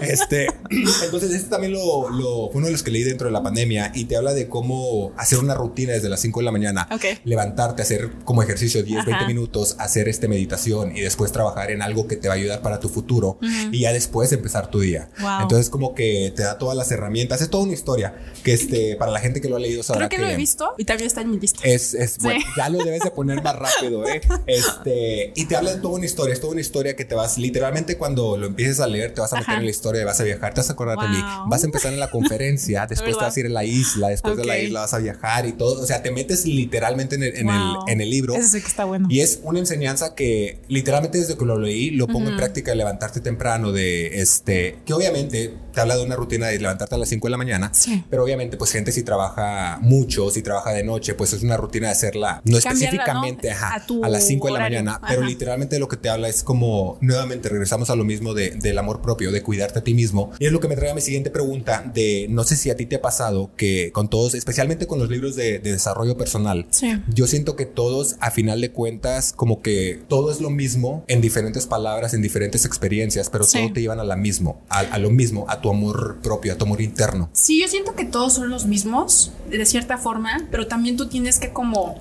Este, 0.00 0.46
entonces, 0.70 1.32
este 1.32 1.48
también 1.50 1.72
lo, 1.72 2.08
lo, 2.10 2.48
fue 2.50 2.58
uno 2.58 2.66
de 2.66 2.72
los 2.72 2.82
que 2.82 2.90
leí 2.90 3.02
dentro 3.02 3.26
de 3.26 3.32
la 3.32 3.42
pandemia 3.42 3.92
y 3.94 4.04
te 4.04 4.16
habla 4.16 4.32
de 4.32 4.48
cómo 4.48 5.12
hacer 5.16 5.38
una 5.38 5.54
rutina 5.54 5.92
desde 5.92 6.08
las 6.08 6.20
5 6.20 6.40
de 6.40 6.44
la 6.44 6.52
mañana. 6.52 6.88
Levantarte, 7.24 7.82
hacer 7.82 8.10
como 8.24 8.42
ejercicio 8.42 8.82
10, 8.82 9.04
20 9.04 9.26
minutos, 9.26 9.76
hacer 9.78 10.08
este 10.08 10.28
meditación 10.28 10.96
y 10.96 11.00
después 11.00 11.32
trabajar 11.32 11.70
en 11.70 11.82
algo 11.82 12.06
que 12.06 12.16
te 12.16 12.28
va 12.28 12.34
a 12.34 12.36
ayudar 12.36 12.62
para 12.62 12.80
tu 12.80 12.88
futuro 12.88 13.38
y 13.72 13.80
ya 13.80 13.92
después 13.92 14.32
empezar 14.32 14.70
tu 14.70 14.80
día. 14.80 15.10
Entonces, 15.40 15.70
como 15.70 15.94
que 15.94 16.32
te 16.34 16.42
da 16.42 16.58
todas 16.58 16.76
las 16.76 16.90
herramientas. 16.90 17.40
Es 17.40 17.50
toda 17.50 17.64
una 17.64 17.72
historia 17.72 18.14
que 18.42 18.52
este, 18.52 18.96
para 18.96 19.12
la 19.12 19.20
gente 19.20 19.40
que 19.40 19.48
lo 19.48 19.56
ha 19.56 19.60
leído 19.60 19.82
sabrá 19.82 20.08
Creo 20.08 20.20
que, 20.20 20.26
lo 20.26 20.32
he 20.32 20.36
visto 20.36 20.74
y 20.78 20.84
también 20.84 21.06
está 21.06 21.20
en 21.22 21.30
mi 21.30 21.38
lista. 21.38 21.60
Es, 21.64 21.94
es 21.94 22.18
bueno, 22.18 22.40
ya 22.56 22.68
lo 22.68 22.78
debes 22.78 23.02
de 23.02 23.10
poner 23.10 23.42
más 23.42 23.56
rápido, 23.56 24.06
¿eh? 24.06 24.20
Este, 24.46 25.32
y 25.34 25.44
te 25.46 25.56
habla 25.56 25.74
de 25.74 25.80
toda 25.80 25.94
una 25.94 26.06
historia. 26.06 26.19
Es 26.28 26.40
toda 26.40 26.52
una 26.52 26.60
historia 26.60 26.96
que 26.96 27.04
te 27.04 27.14
vas, 27.14 27.38
literalmente, 27.38 27.96
cuando 27.96 28.36
lo 28.36 28.46
empieces 28.46 28.80
a 28.80 28.86
leer, 28.86 29.14
te 29.14 29.20
vas 29.20 29.32
a 29.32 29.38
meter 29.38 29.58
en 29.58 29.64
la 29.64 29.70
historia, 29.70 30.04
vas 30.04 30.20
a 30.20 30.24
viajar, 30.24 30.54
te 30.54 30.60
vas 30.60 30.70
a 30.70 30.72
acordar 30.72 30.98
de 30.98 31.08
mí. 31.08 31.22
Vas 31.46 31.62
a 31.62 31.66
empezar 31.66 31.92
en 31.92 32.00
la 32.00 32.10
conferencia, 32.10 32.86
después 32.88 33.16
te 33.16 33.24
vas 33.24 33.36
a 33.36 33.40
ir 33.40 33.46
a 33.46 33.50
la 33.50 33.64
isla, 33.64 34.08
después 34.08 34.36
de 34.36 34.44
la 34.44 34.58
isla 34.58 34.80
vas 34.80 34.94
a 34.94 34.98
viajar 34.98 35.46
y 35.46 35.52
todo. 35.52 35.82
O 35.82 35.86
sea, 35.86 36.02
te 36.02 36.10
metes 36.10 36.46
literalmente 36.46 37.16
en 37.16 37.22
el, 37.22 37.36
en 37.36 37.48
el, 37.48 37.76
en 37.88 38.00
el 38.00 38.10
libro. 38.10 38.34
Eso 38.34 38.48
sí 38.48 38.60
que 38.60 38.68
está 38.68 38.84
bueno. 38.84 39.06
Y 39.10 39.20
es 39.20 39.40
una 39.42 39.58
enseñanza 39.58 40.14
que 40.14 40.60
literalmente 40.68 41.18
desde 41.18 41.36
que 41.36 41.44
lo 41.44 41.58
leí, 41.58 41.90
lo 41.90 42.06
pongo 42.06 42.28
en 42.28 42.36
práctica 42.36 42.72
de 42.72 42.76
levantarte 42.76 43.20
temprano, 43.20 43.72
de 43.72 44.20
este, 44.20 44.78
que 44.84 44.92
obviamente 44.92 45.54
te 45.72 45.80
habla 45.80 45.96
de 45.96 46.04
una 46.04 46.16
rutina 46.16 46.48
de 46.48 46.58
levantarte 46.58 46.94
a 46.94 46.98
las 46.98 47.08
5 47.08 47.26
de 47.26 47.30
la 47.30 47.36
mañana, 47.36 47.72
pero 48.08 48.24
obviamente 48.24 48.56
pues 48.56 48.72
gente 48.72 48.92
si 48.92 49.02
trabaja 49.02 49.78
mucho, 49.80 50.30
si 50.30 50.42
trabaja 50.42 50.72
de 50.72 50.82
noche, 50.82 51.14
pues 51.14 51.32
es 51.32 51.42
una 51.42 51.56
rutina 51.56 51.88
de 51.88 51.92
hacerla, 51.92 52.40
no 52.44 52.58
específicamente 52.58 53.50
a, 53.50 53.82
las 54.08 54.26
5 54.26 54.46
de 54.46 54.52
la 54.52 54.60
mañana, 54.60 55.00
pero 55.06 55.22
literalmente 55.22 55.78
lo 55.78 55.88
que 55.88 55.96
te 55.96 56.09
habla 56.10 56.28
es 56.28 56.42
como, 56.42 56.98
nuevamente 57.00 57.48
regresamos 57.48 57.90
a 57.90 57.96
lo 57.96 58.04
mismo 58.04 58.34
de, 58.34 58.50
del 58.50 58.78
amor 58.78 59.00
propio, 59.00 59.32
de 59.32 59.42
cuidarte 59.42 59.78
a 59.78 59.84
ti 59.84 59.94
mismo. 59.94 60.32
Y 60.38 60.46
es 60.46 60.52
lo 60.52 60.60
que 60.60 60.68
me 60.68 60.76
trae 60.76 60.90
a 60.90 60.94
mi 60.94 61.00
siguiente 61.00 61.30
pregunta 61.30 61.90
de, 61.94 62.26
no 62.30 62.44
sé 62.44 62.56
si 62.56 62.70
a 62.70 62.76
ti 62.76 62.86
te 62.86 62.96
ha 62.96 63.02
pasado 63.02 63.50
que 63.56 63.92
con 63.92 64.08
todos, 64.08 64.34
especialmente 64.34 64.86
con 64.86 64.98
los 64.98 65.10
libros 65.10 65.36
de, 65.36 65.58
desarrollo 65.60 66.16
personal, 66.16 66.66
yo 67.12 67.26
siento 67.26 67.54
que 67.54 67.66
todos 67.66 68.16
a 68.20 68.30
final 68.30 68.60
de 68.60 68.70
cuentas 68.70 69.32
como 69.34 69.62
que 69.62 70.00
todo 70.08 70.30
es 70.30 70.40
lo 70.40 70.50
mismo 70.50 71.04
en 71.06 71.20
diferentes 71.20 71.66
palabras, 71.66 72.14
en 72.14 72.22
diferentes 72.22 72.64
experiencias, 72.64 73.30
pero 73.30 73.44
todo 73.46 73.72
te 73.72 73.80
llevan 73.80 74.00
a 74.00 74.04
la 74.04 74.16
mismo, 74.16 74.62
a, 74.68 74.80
a 74.80 74.98
lo 74.98 75.10
mismo, 75.10 75.46
a 75.48 75.60
tu 75.60 75.70
amor 75.70 76.18
propio, 76.22 76.52
a 76.52 76.56
tu 76.56 76.64
amor 76.64 76.80
interno. 76.80 77.30
Sí, 77.32 77.60
yo 77.60 77.68
siento 77.68 77.94
que 77.94 78.04
todos 78.04 78.34
son 78.34 78.50
los 78.50 78.66
mismos, 78.66 79.32
de 79.48 79.64
cierta 79.66 79.98
forma, 79.98 80.48
pero 80.50 80.66
también 80.66 80.96
tú 80.96 81.08
tienes 81.08 81.38
que 81.38 81.52
como 81.52 82.00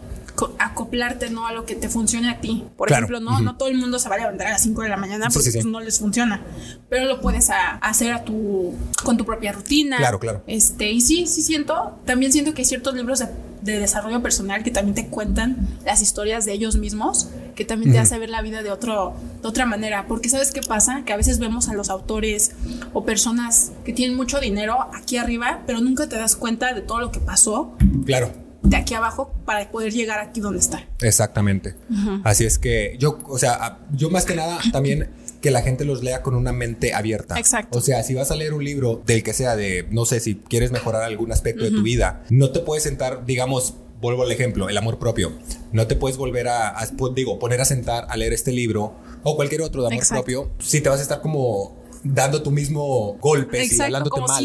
acoplarte 0.60 1.30
¿no? 1.30 1.47
a 1.47 1.54
lo 1.54 1.65
que 1.65 1.75
te 1.75 1.89
funcione 1.89 2.30
a 2.30 2.41
ti. 2.41 2.65
Por 2.78 2.91
ejemplo, 2.91 3.19
no, 3.19 3.39
no 3.41 3.58
todo 3.58 3.69
el 3.69 3.78
mundo 3.78 3.99
se 3.99 4.10
va 4.10 4.15
a 4.15 4.19
levantar 4.19 4.47
a 4.47 4.52
las 4.52 4.63
5 4.63 4.82
de 4.82 4.89
la 4.89 4.97
mañana 4.97 5.28
porque 5.34 5.52
pues, 5.52 5.65
no 5.65 5.80
les 5.80 5.99
funciona, 5.99 6.41
pero 6.89 7.06
lo 7.06 7.21
puedes 7.21 7.49
hacer 7.82 8.13
a 8.13 8.23
tu, 8.23 8.73
con 9.04 9.17
tu 9.17 9.25
propia 9.25 9.52
rutina. 9.52 9.97
Claro, 9.97 10.19
claro. 10.19 10.43
Este, 10.47 10.91
y 10.91 11.02
sí, 11.02 11.28
sí 11.28 11.41
siento, 11.41 11.99
también 12.06 12.32
siento 12.32 12.54
que 12.54 12.62
hay 12.62 12.65
ciertos 12.65 12.95
libros 12.95 13.19
de, 13.19 13.28
desarrollo 13.62 14.21
personal 14.23 14.63
que 14.63 14.71
también 14.71 14.95
te 14.95 15.08
cuentan 15.08 15.67
las 15.86 16.02
historias 16.02 16.45
de 16.45 16.54
ellos 16.54 16.78
mismos, 16.78 17.30
que 17.56 17.65
también 17.65 17.91
te 17.91 17.99
hace 17.99 18.17
ver 18.17 18.30
la 18.30 18.41
vida 18.41 18.63
de, 18.63 18.71
otro, 18.71 19.13
de 19.41 19.47
otra 19.47 19.65
manera. 19.67 20.08
Porque 20.08 20.28
sabes 20.28 20.52
qué 20.52 20.62
pasa? 20.62 21.04
Que 21.06 21.13
a 21.13 21.17
veces 21.17 21.38
vemos 21.38 21.69
a 21.69 21.75
los 21.75 21.89
autores 21.89 22.52
o 22.93 23.06
personas 23.06 23.71
que 23.86 23.93
tienen 23.93 24.17
mucho 24.17 24.39
dinero 24.39 24.88
aquí 24.95 25.17
arriba, 25.17 25.62
pero 25.67 25.82
nunca 25.82 26.10
te 26.10 26.15
das 26.15 26.36
cuenta 26.36 26.73
de 26.73 26.82
todo 26.82 26.99
lo 26.99 27.12
que 27.12 27.19
pasó. 27.19 27.75
Claro 28.06 28.49
de 28.63 28.76
aquí 28.76 28.93
abajo 28.93 29.34
para 29.45 29.69
poder 29.72 29.93
llegar 29.93 30.19
aquí 30.19 30.39
donde 30.41 30.60
está. 30.60 30.86
Exactamente. 31.02 31.76
Así 32.24 32.45
es 32.45 32.60
que 32.60 32.95
yo, 33.00 33.19
o 33.28 33.38
sea, 33.38 33.80
yo 33.93 34.10
más 34.10 34.26
que 34.26 34.36
nada 34.36 34.60
también 34.72 35.10
que 35.41 35.52
la 35.52 35.62
gente 35.62 35.86
los 35.86 36.04
lea 36.04 36.22
con 36.22 36.36
una 36.36 36.52
mente 36.52 36.93
abierta. 36.93 37.38
Exacto. 37.39 37.78
O 37.78 37.82
sea, 37.82 38.04
si 38.04 38.13
vas 38.13 38.32
a 38.32 38.36
leer 38.36 38.54
un 38.54 38.63
libro 38.63 39.02
del 39.06 39.24
que 39.24 39.34
sea 39.34 39.56
de, 39.56 39.88
no 39.89 40.06
sé, 40.06 40.19
si 40.19 40.36
quieres 40.36 40.72
mejorar 40.72 41.04
algún 41.04 41.32
aspecto 41.32 41.63
de 41.63 41.72
tu 41.72 41.82
vida, 41.82 42.24
no 42.30 42.52
te 42.52 42.60
puedes 42.60 42.84
sentar, 42.84 43.26
digamos, 43.26 43.76
vuelvo 44.02 44.24
al 44.24 44.32
ejemplo, 44.32 44.69
el 44.69 44.78
amor 44.78 45.00
propio. 45.00 45.32
No 45.72 45.88
te 45.88 45.95
puedes 45.95 46.17
volver 46.17 46.48
a, 46.48 46.76
digo, 47.15 47.39
poner 47.39 47.62
a 47.62 47.65
sentar 47.65 48.06
a 48.10 48.17
leer 48.17 48.34
este 48.34 48.52
libro 48.52 48.95
o 49.24 49.36
cualquier 49.36 49.62
otro 49.62 49.82
de 49.82 49.88
amor 49.88 50.08
propio 50.08 50.52
si 50.60 50.82
te 50.82 50.89
vas 50.89 51.00
a 51.00 51.02
estar 51.02 51.22
como 51.22 51.79
dando 52.04 52.42
tu 52.42 52.52
mismo 52.52 53.18
golpe 53.20 53.66
y 53.66 53.82
hablándote 53.82 54.10
como 54.10 54.28
mal. 54.28 54.44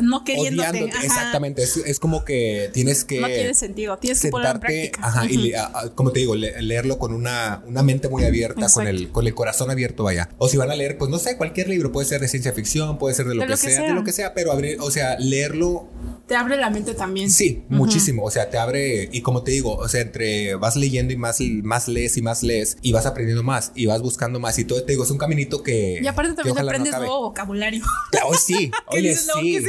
no 0.00 0.24
queriéndote. 0.24 0.90
Exactamente. 1.02 1.62
Es, 1.62 1.98
como 1.98 2.24
que 2.24 2.70
tienes 2.72 3.04
que. 3.04 3.20
No 3.20 3.26
tiene 3.26 3.54
sentido. 3.54 3.98
Tienes 3.98 4.20
que 4.20 4.28
ponerlo 4.30 4.54
en 4.54 4.60
práctica. 4.60 5.00
Ajá, 5.02 5.26
y 5.26 5.52
como 5.94 6.12
te 6.12 6.20
digo, 6.20 6.34
leerlo 6.34 6.98
con 6.98 7.12
una, 7.12 7.62
una 7.66 7.82
mente 7.82 8.08
muy 8.08 8.24
abierta, 8.24 8.68
con 8.72 8.86
el, 8.86 9.10
con 9.10 9.26
el 9.26 9.34
corazón 9.34 9.70
abierto, 9.70 10.04
vaya. 10.04 10.28
O 10.38 10.48
si 10.48 10.56
van 10.56 10.70
a 10.70 10.76
leer, 10.76 10.98
pues 10.98 11.10
no 11.10 11.18
sé, 11.18 11.36
cualquier 11.36 11.68
libro, 11.68 11.92
puede 11.92 12.06
ser 12.06 12.20
de 12.20 12.28
ciencia 12.28 12.52
ficción, 12.52 12.98
puede 12.98 13.14
ser 13.14 13.26
de 13.26 13.34
lo, 13.34 13.46
que, 13.46 13.56
sea, 13.56 13.82
de 13.82 13.94
lo 13.94 14.04
que 14.04 14.12
sea, 14.12 14.34
pero 14.34 14.52
abrir, 14.52 14.78
o 14.80 14.90
sea, 14.90 15.18
leerlo 15.18 15.88
te 16.28 16.36
abre 16.36 16.58
la 16.58 16.68
mente 16.68 16.92
también. 16.92 17.30
Sí, 17.30 17.64
muchísimo. 17.70 18.22
O 18.22 18.30
sea, 18.30 18.50
te 18.50 18.58
abre, 18.58 19.08
y 19.10 19.22
como 19.22 19.42
te 19.42 19.50
digo, 19.50 19.74
o 19.76 19.88
sea, 19.88 20.02
entre 20.02 20.54
vas 20.56 20.76
leyendo 20.76 21.12
y 21.14 21.16
más, 21.16 21.40
más 21.62 21.88
lees 21.88 22.18
y 22.18 22.22
más 22.22 22.42
lees, 22.42 22.76
y 22.82 22.92
vas 22.92 23.06
aprendiendo 23.06 23.42
más, 23.42 23.72
y 23.74 23.86
vas 23.86 24.02
buscando 24.02 24.38
más, 24.38 24.58
y 24.58 24.64
todo 24.64 24.84
te 24.84 24.92
digo, 24.92 25.04
es 25.04 25.10
un 25.10 25.16
caminito 25.16 25.62
que. 25.62 25.98
Y 26.02 26.06
aparte 26.06 26.34
también 26.34 26.57
aprendes 26.58 26.96
nuevo 26.96 27.20
vocabulario. 27.22 27.84
Claro, 28.10 28.32
sí. 28.34 28.70
Oye, 28.86 29.14
sí. 29.14 29.60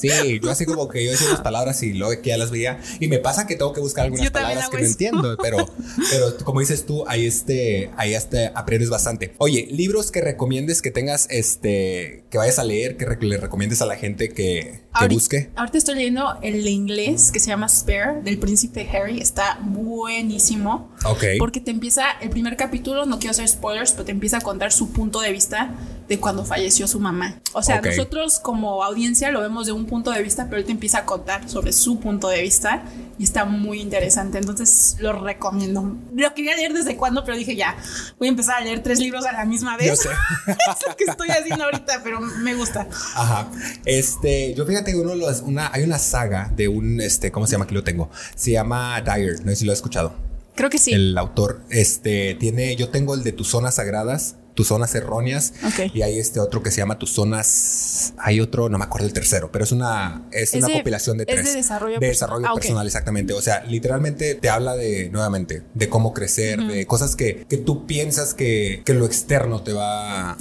Sí, 0.00 0.40
yo 0.42 0.50
así 0.50 0.66
como 0.66 0.88
que 0.88 1.02
yo 1.02 1.10
decía 1.10 1.28
unas 1.28 1.40
palabras 1.40 1.82
y 1.82 1.94
luego 1.94 2.20
que 2.20 2.28
ya 2.28 2.36
las 2.36 2.50
veía, 2.50 2.80
y 3.00 3.08
me 3.08 3.18
pasa 3.18 3.46
que 3.46 3.56
tengo 3.56 3.72
que 3.72 3.80
buscar 3.80 4.04
algunas 4.04 4.30
palabras 4.30 4.68
que 4.68 4.78
no 4.78 4.84
entiendo, 4.84 5.36
pero, 5.42 5.66
pero 6.10 6.36
como 6.44 6.60
dices 6.60 6.84
tú, 6.84 7.04
ahí 7.08 7.26
este, 7.26 7.90
ahí 7.96 8.14
este 8.14 8.52
aprendes 8.54 8.90
bastante. 8.90 9.34
Oye, 9.38 9.68
libros 9.70 10.10
que 10.10 10.20
recomiendes 10.20 10.82
que 10.82 10.90
tengas, 10.90 11.26
este, 11.30 12.24
que 12.30 12.38
vayas 12.38 12.58
a 12.58 12.64
leer, 12.64 12.96
que 12.96 13.06
le 13.20 13.36
recomiendes 13.38 13.80
a 13.80 13.86
la 13.86 13.96
gente 13.96 14.28
que, 14.28 14.80
busque. 15.08 15.50
Ahorita 15.56 15.78
estoy 15.78 15.94
leyendo 15.94 16.38
el 16.42 16.66
inglés 16.66 17.30
que 17.30 17.40
se 17.40 17.48
llama 17.48 17.68
Spare 17.68 18.22
del 18.22 18.38
príncipe 18.38 18.88
Harry. 18.92 19.20
Está 19.20 19.58
buenísimo. 19.62 20.90
Ok. 21.04 21.24
Porque 21.38 21.60
te 21.60 21.70
empieza 21.70 22.04
el 22.20 22.30
primer 22.30 22.56
capítulo, 22.56 23.06
no 23.06 23.18
quiero 23.18 23.30
hacer 23.30 23.48
spoilers, 23.48 23.92
pero 23.92 24.04
te 24.04 24.12
empieza 24.12 24.38
a 24.38 24.40
contar 24.40 24.72
su 24.72 24.92
punto 24.92 25.20
de 25.20 25.32
vista 25.32 25.74
de 26.08 26.18
cuando 26.28 26.44
falleció 26.44 26.86
su 26.86 27.00
mamá. 27.00 27.40
O 27.54 27.62
sea, 27.62 27.80
nosotros 27.80 28.38
como 28.38 28.84
audiencia 28.84 29.30
lo 29.30 29.40
vemos 29.40 29.64
de 29.64 29.72
un 29.72 29.86
punto 29.86 30.10
de 30.10 30.22
vista, 30.22 30.44
pero 30.44 30.58
él 30.58 30.66
te 30.66 30.72
empieza 30.72 30.98
a 30.98 31.04
contar 31.06 31.48
sobre 31.48 31.72
su 31.72 32.00
punto 32.00 32.28
de 32.28 32.42
vista 32.42 32.82
y 33.18 33.24
está 33.24 33.46
muy 33.46 33.80
interesante. 33.80 34.36
Entonces 34.36 34.96
lo 35.00 35.24
recomiendo. 35.24 35.96
Lo 36.14 36.34
quería 36.34 36.54
leer 36.54 36.74
desde 36.74 36.96
cuando, 36.96 37.24
pero 37.24 37.38
dije 37.38 37.56
ya, 37.56 37.78
voy 38.18 38.28
a 38.28 38.30
empezar 38.30 38.56
a 38.56 38.60
leer 38.60 38.82
tres 38.82 38.98
libros 39.00 39.24
a 39.24 39.32
la 39.32 39.46
misma 39.46 39.78
vez. 39.78 39.86
Yo 39.86 39.96
sé. 39.96 40.10
es 40.48 40.86
lo 40.86 40.96
que 40.96 41.04
estoy 41.04 41.30
haciendo 41.30 41.64
ahorita, 41.64 42.02
pero 42.04 42.20
me 42.20 42.54
gusta. 42.54 42.86
Ajá. 43.14 43.50
Este, 43.86 44.52
yo 44.52 44.66
fíjate 44.66 44.94
uno 44.94 45.14
los, 45.14 45.40
una, 45.40 45.70
hay 45.72 45.82
una 45.82 45.98
saga 45.98 46.52
de 46.54 46.68
un, 46.68 47.00
este, 47.00 47.32
¿cómo 47.32 47.46
se 47.46 47.52
llama? 47.52 47.64
Aquí 47.64 47.74
lo 47.74 47.84
tengo. 47.84 48.10
Se 48.34 48.50
llama 48.50 49.00
Dyer. 49.00 49.42
No 49.46 49.50
sé 49.50 49.56
si 49.56 49.64
lo 49.64 49.72
has 49.72 49.78
escuchado. 49.78 50.14
Creo 50.54 50.68
que 50.68 50.78
sí. 50.78 50.92
El 50.92 51.16
autor, 51.16 51.62
este, 51.70 52.34
tiene, 52.34 52.76
yo 52.76 52.90
tengo 52.90 53.14
el 53.14 53.22
de 53.22 53.32
tus 53.32 53.48
zonas 53.48 53.76
sagradas 53.76 54.36
tus 54.58 54.66
zonas 54.66 54.92
erróneas. 54.96 55.52
Y 55.94 56.02
hay 56.02 56.18
este 56.18 56.40
otro 56.40 56.64
que 56.64 56.72
se 56.72 56.78
llama 56.78 56.98
tus 56.98 57.12
zonas. 57.12 58.12
Hay 58.18 58.40
otro, 58.40 58.68
no 58.68 58.76
me 58.76 58.86
acuerdo 58.86 59.06
el 59.06 59.12
tercero, 59.12 59.52
pero 59.52 59.62
es 59.64 59.70
una, 59.70 60.26
es, 60.32 60.52
una 60.52 60.68
compilación 60.68 61.16
de 61.16 61.26
tres. 61.26 61.38
Es 61.38 61.46
de 61.46 61.54
desarrollo, 61.58 62.00
de 62.00 62.08
desarrollo 62.08 62.52
personal. 62.52 62.84
Ah, 62.84 62.88
exactamente. 62.88 63.34
O 63.34 63.40
sea, 63.40 63.62
literalmente 63.66 64.34
te 64.34 64.48
habla 64.48 64.74
de, 64.74 65.10
nuevamente, 65.10 65.62
de 65.74 65.88
cómo 65.88 66.12
crecer, 66.12 66.60
de 66.60 66.86
cosas 66.86 67.14
que, 67.14 67.46
que 67.48 67.56
tú 67.56 67.86
piensas 67.86 68.34
que, 68.34 68.82
que, 68.84 68.94
lo 68.94 69.06
externo 69.06 69.62
te 69.62 69.74
va 69.74 70.32
a 70.32 70.36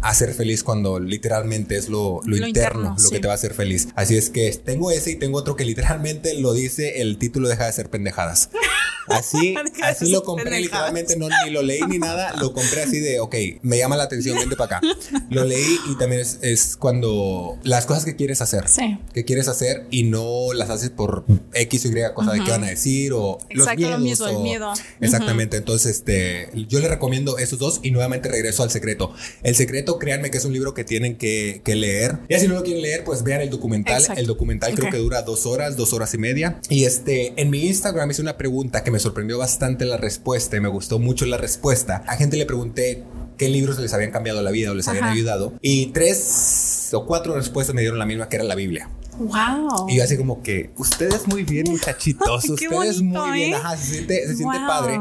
hacer 0.00 0.32
feliz 0.32 0.64
cuando 0.64 0.98
literalmente 0.98 1.76
es 1.76 1.90
lo, 1.90 2.22
lo, 2.24 2.38
interno, 2.38 2.96
lo 2.98 3.10
que 3.10 3.20
te 3.20 3.26
va 3.26 3.34
a 3.34 3.36
hacer 3.36 3.52
feliz. 3.52 3.88
Así 3.96 4.16
es 4.16 4.30
que 4.30 4.50
tengo 4.64 4.90
ese 4.90 5.10
y 5.10 5.16
tengo 5.16 5.36
otro 5.36 5.56
que 5.56 5.66
literalmente 5.66 6.40
lo 6.40 6.54
dice 6.54 7.02
el 7.02 7.18
título 7.18 7.50
deja 7.50 7.66
de 7.66 7.72
ser 7.74 7.90
pendejadas. 7.90 8.48
Así, 9.08 9.54
así 9.82 10.10
lo 10.10 10.22
compré 10.22 10.60
literalmente, 10.60 11.16
no 11.16 11.28
ni 11.28 11.50
lo 11.50 11.62
leí 11.62 11.80
ni 11.88 11.98
nada, 11.98 12.34
lo 12.36 12.52
compré 12.52 12.82
así 12.82 13.00
de, 13.00 13.20
ok, 13.20 13.34
me 13.62 13.78
llama 13.78 13.96
la 13.96 14.04
atención, 14.04 14.36
vente 14.36 14.56
para 14.56 14.78
acá. 14.78 14.86
Lo 15.30 15.44
leí 15.44 15.78
y 15.90 15.96
también 15.96 16.22
es, 16.22 16.76
cuando 16.76 17.58
las 17.62 17.86
cosas 17.86 18.04
que 18.04 18.16
quieres 18.16 18.40
hacer, 18.42 18.68
sí. 18.68 18.98
que 19.12 19.24
quieres 19.24 19.48
hacer 19.48 19.86
y 19.90 20.04
no 20.04 20.52
las 20.52 20.70
haces 20.70 20.90
por 20.90 21.24
X 21.52 21.86
o 21.86 21.88
Y 21.88 21.94
cosa 22.14 22.32
de 22.32 22.44
qué 22.44 22.50
van 22.50 22.64
a 22.64 22.68
decir 22.68 23.12
o 23.12 23.38
los 23.50 23.68
miedos. 23.76 24.20
el 24.28 24.38
miedo. 24.38 24.72
Exactamente, 25.00 25.56
entonces 25.56 25.96
este, 25.96 26.50
yo 26.68 26.80
le 26.80 26.88
recomiendo 26.88 27.38
esos 27.38 27.58
dos 27.58 27.80
y 27.82 27.90
nuevamente 27.90 28.28
regreso 28.28 28.62
al 28.62 28.70
secreto. 28.70 29.12
El 29.42 29.54
secreto, 29.54 29.98
créanme 29.98 30.30
que 30.30 30.38
es 30.38 30.44
un 30.44 30.52
libro 30.52 30.74
que 30.74 30.84
tienen 30.84 31.16
que, 31.16 31.62
leer. 31.68 32.18
Y 32.28 32.34
si 32.36 32.48
no 32.48 32.54
lo 32.54 32.62
quieren 32.62 32.82
leer, 32.82 33.04
pues 33.04 33.22
vean 33.22 33.40
el 33.40 33.50
documental. 33.50 34.02
El 34.16 34.26
documental 34.26 34.74
creo 34.74 34.90
que 34.90 34.96
dura 34.96 35.22
dos 35.22 35.46
horas, 35.46 35.76
dos 35.76 35.92
horas 35.92 36.12
y 36.14 36.18
media. 36.18 36.60
Y 36.68 36.84
este, 36.84 37.34
en 37.36 37.50
mi 37.50 37.66
Instagram 37.66 38.10
hice 38.10 38.22
una 38.22 38.36
pregunta 38.36 38.82
que 38.82 38.90
me 38.90 38.98
sorprendió 38.98 39.38
bastante 39.38 39.84
la 39.84 39.96
respuesta 39.96 40.56
y 40.56 40.60
me 40.60 40.68
gustó 40.68 40.98
mucho 40.98 41.26
la 41.26 41.36
respuesta. 41.36 42.02
A 42.06 42.16
gente 42.16 42.36
le 42.36 42.46
pregunté 42.46 43.04
qué 43.38 43.48
libros 43.48 43.78
les 43.78 43.94
habían 43.94 44.10
cambiado 44.10 44.42
la 44.42 44.50
vida 44.50 44.70
o 44.72 44.74
les 44.74 44.86
habían 44.88 45.04
ayudado. 45.04 45.54
Y 45.62 45.86
tres 45.86 46.90
o 46.92 47.06
cuatro 47.06 47.34
respuestas 47.34 47.74
me 47.74 47.80
dieron 47.80 47.98
la 47.98 48.04
misma, 48.04 48.28
que 48.28 48.36
era 48.36 48.44
la 48.44 48.54
Biblia. 48.54 48.90
Wow. 49.18 49.88
Y 49.88 49.96
yo 49.96 50.04
así 50.04 50.16
como 50.16 50.42
que, 50.42 50.70
ustedes 50.76 51.26
muy 51.26 51.42
bien, 51.42 51.70
muchachitos. 51.70 52.44
ustedes 52.48 53.02
muy 53.02 53.32
bien. 53.32 53.52
¿eh? 53.52 53.56
Ajá, 53.56 53.76
se 53.76 53.94
siente, 53.94 54.26
se 54.26 54.36
siente 54.36 54.58
padre. 54.66 54.98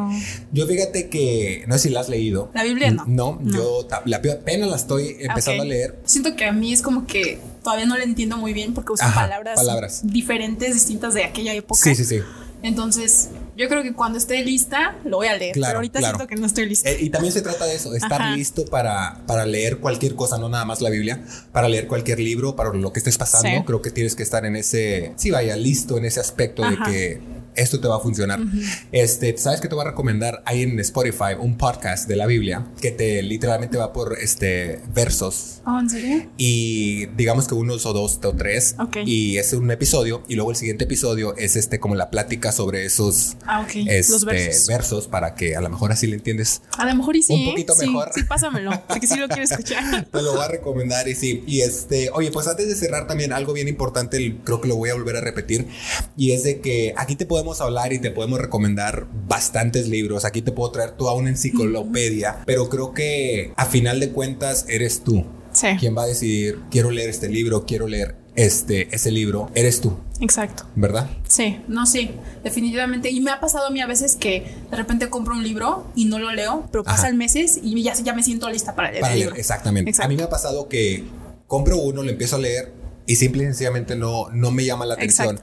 Yo 0.51 0.65
fíjate 0.65 1.09
que, 1.09 1.65
no 1.67 1.75
sé 1.75 1.81
si 1.81 1.89
la 1.89 1.99
has 1.99 2.09
leído. 2.09 2.49
La 2.53 2.63
Biblia 2.63 2.91
no. 2.91 3.05
No, 3.05 3.39
yo 3.43 3.87
la, 4.05 4.17
apenas 4.17 4.69
la 4.69 4.75
estoy 4.75 5.17
empezando 5.19 5.63
a 5.63 5.65
leer. 5.65 5.99
Siento 6.05 6.35
que 6.35 6.45
a 6.45 6.51
mí 6.51 6.73
es 6.73 6.81
como 6.81 7.05
que 7.05 7.39
todavía 7.63 7.85
no 7.85 7.97
la 7.97 8.03
entiendo 8.03 8.37
muy 8.37 8.53
bien 8.53 8.73
porque 8.73 8.93
palabras, 8.97 9.55
palabras 9.55 10.01
diferentes, 10.03 10.73
distintas 10.73 11.13
de 11.13 11.23
aquella 11.23 11.53
época. 11.53 11.79
Sí, 11.81 11.95
sí, 11.95 12.05
sí. 12.05 12.19
Entonces, 12.63 13.29
yo 13.57 13.67
creo 13.67 13.81
que 13.81 13.93
cuando 13.93 14.17
esté 14.17 14.43
lista 14.43 14.97
lo 15.03 15.17
voy 15.17 15.27
a 15.27 15.35
leer, 15.35 15.53
pero 15.55 15.77
ahorita 15.77 15.99
siento 15.99 16.27
que 16.27 16.35
no 16.35 16.45
estoy 16.45 16.67
lista. 16.67 16.89
Eh, 16.89 16.97
y 17.01 17.09
también 17.09 17.33
se 17.33 17.41
trata 17.41 17.65
de 17.65 17.75
eso, 17.75 17.93
estar 17.95 18.37
listo 18.37 18.65
para, 18.65 19.21
para 19.25 19.45
leer 19.45 19.79
cualquier 19.79 20.15
cosa, 20.15 20.37
no 20.37 20.47
nada 20.47 20.63
más 20.63 20.81
la 20.81 20.89
Biblia, 20.89 21.23
para 21.51 21.67
leer 21.67 21.87
cualquier 21.87 22.19
libro, 22.19 22.55
para 22.55 22.71
lo 22.71 22.93
que 22.93 22.99
estés 22.99 23.17
pasando. 23.17 23.65
Creo 23.65 23.81
que 23.81 23.91
tienes 23.91 24.15
que 24.15 24.23
estar 24.23 24.45
en 24.45 24.55
ese, 24.55 25.13
sí, 25.15 25.31
vaya, 25.31 25.55
listo 25.55 25.97
en 25.97 26.05
ese 26.05 26.19
aspecto 26.19 26.63
de 26.69 26.77
que 26.77 27.21
esto 27.57 27.79
te 27.79 27.87
va 27.87 27.97
a 27.97 27.99
funcionar. 27.99 28.39
Este, 28.91 29.35
¿sabes 29.37 29.59
que 29.59 29.67
te 29.67 29.75
voy 29.75 29.85
a 29.85 29.89
recomendar? 29.89 30.43
Hay 30.45 30.61
en 30.61 30.79
Spotify 30.79 31.33
un 31.37 31.57
podcast 31.57 32.07
de 32.07 32.15
la 32.15 32.27
Biblia 32.27 32.67
que 32.79 32.91
te 32.91 33.21
literalmente 33.23 33.77
va 33.77 33.91
por 33.91 34.17
este 34.19 34.79
versos. 34.93 35.61
Oh, 35.65 35.79
¿en 35.79 35.89
serio? 35.89 36.29
Y 36.37 37.07
digamos 37.17 37.47
que 37.47 37.55
unos 37.55 37.85
o 37.85 37.93
dos 37.93 38.19
o 38.23 38.33
tres. 38.33 38.75
Y 39.05 39.37
es 39.37 39.53
un 39.53 39.69
episodio 39.71 40.23
y 40.27 40.35
luego 40.35 40.51
el 40.51 40.57
siguiente 40.57 40.83
episodio 40.83 41.35
es 41.35 41.55
este 41.55 41.79
como 41.79 41.95
la 41.95 42.09
plática 42.09 42.51
sobre 42.51 42.85
esos 42.85 43.35
ah, 43.45 43.65
este, 43.73 44.51
versos. 44.67 45.07
para 45.07 45.33
que 45.33 45.55
a 45.55 45.61
lo 45.61 45.69
mejor 45.69 45.91
así 45.91 46.05
le 46.05 46.15
entiendes. 46.15 46.61
A 46.77 46.85
lo 46.85 46.95
mejor 46.95 47.15
y 47.15 47.23
sí. 47.23 47.33
Un 47.33 47.45
poquito 47.45 47.75
mejor. 47.75 48.11
Sí, 48.13 48.23
pásamelo, 48.23 48.71
porque 48.87 49.07
sí 49.07 49.17
lo 49.17 49.27
quiero 49.27 49.43
escuchar. 49.43 50.05
te 50.11 50.21
lo 50.21 50.33
voy 50.33 50.43
a 50.43 50.47
recomendar 50.47 51.07
y 51.07 51.15
sí. 51.15 51.43
Y 51.47 51.61
este, 51.61 52.11
oye, 52.13 52.31
pues 52.31 52.47
antes 52.47 52.67
de 52.67 52.75
cerrar 52.75 53.07
también 53.07 53.33
algo 53.33 53.53
bien 53.53 53.67
importante, 53.67 54.37
creo 54.43 54.61
que 54.61 54.67
lo 54.67 54.75
voy 54.75 54.91
a 54.91 54.93
volver 54.93 55.15
a 55.15 55.21
repetir 55.21 55.67
y 56.15 56.33
es 56.33 56.43
de 56.43 56.61
que 56.61 56.93
aquí 56.97 57.15
te 57.15 57.25
podemos 57.25 57.46
hablar 57.61 57.93
y 57.93 57.99
te 57.99 58.11
podemos 58.11 58.39
recomendar 58.39 59.07
bastantes 59.27 59.87
libros. 59.87 60.25
Aquí 60.25 60.41
te 60.41 60.51
puedo 60.51 60.71
traer 60.71 60.91
toda 60.91 61.13
una 61.13 61.29
enciclopedia, 61.29 62.43
pero 62.45 62.69
creo 62.69 62.93
que 62.93 63.53
a 63.55 63.65
final 63.65 63.99
de 63.99 64.11
cuentas 64.11 64.65
eres 64.69 65.03
tú. 65.03 65.25
Sí. 65.51 65.67
Quien 65.79 65.97
va 65.97 66.03
a 66.03 66.07
decidir, 66.07 66.59
quiero 66.69 66.91
leer 66.91 67.09
este 67.09 67.29
libro, 67.29 67.65
quiero 67.65 67.87
leer 67.87 68.15
este, 68.35 68.93
ese 68.93 69.11
libro, 69.11 69.49
eres 69.55 69.81
tú. 69.81 69.97
Exacto. 70.19 70.65
¿Verdad? 70.75 71.09
Sí, 71.27 71.59
no, 71.67 71.85
sí, 71.85 72.11
definitivamente. 72.43 73.09
Y 73.09 73.19
me 73.19 73.31
ha 73.31 73.39
pasado 73.39 73.67
a 73.67 73.69
mí 73.71 73.81
a 73.81 73.87
veces 73.87 74.15
que 74.15 74.45
de 74.69 74.77
repente 74.77 75.09
compro 75.09 75.33
un 75.33 75.43
libro 75.43 75.87
y 75.95 76.05
no 76.05 76.19
lo 76.19 76.31
leo, 76.31 76.67
pero 76.71 76.83
pasan 76.83 77.17
meses 77.17 77.59
y 77.61 77.81
ya, 77.81 77.95
ya 77.95 78.13
me 78.13 78.23
siento 78.23 78.49
lista 78.49 78.75
para 78.75 78.91
leer. 78.91 79.03
el 79.05 79.19
libro. 79.19 79.35
exactamente. 79.35 79.91
A 80.01 80.07
mí 80.07 80.15
me 80.15 80.23
ha 80.23 80.29
pasado 80.29 80.69
que 80.69 81.03
compro 81.47 81.77
uno, 81.77 82.03
lo 82.03 82.09
empiezo 82.11 82.35
a 82.35 82.39
leer 82.39 82.71
y 83.07 83.15
simple 83.15 83.43
y 83.43 83.45
sencillamente 83.47 83.95
no, 83.95 84.29
no 84.31 84.51
me 84.51 84.65
llama 84.65 84.85
la 84.85 84.93
atención. 84.95 85.39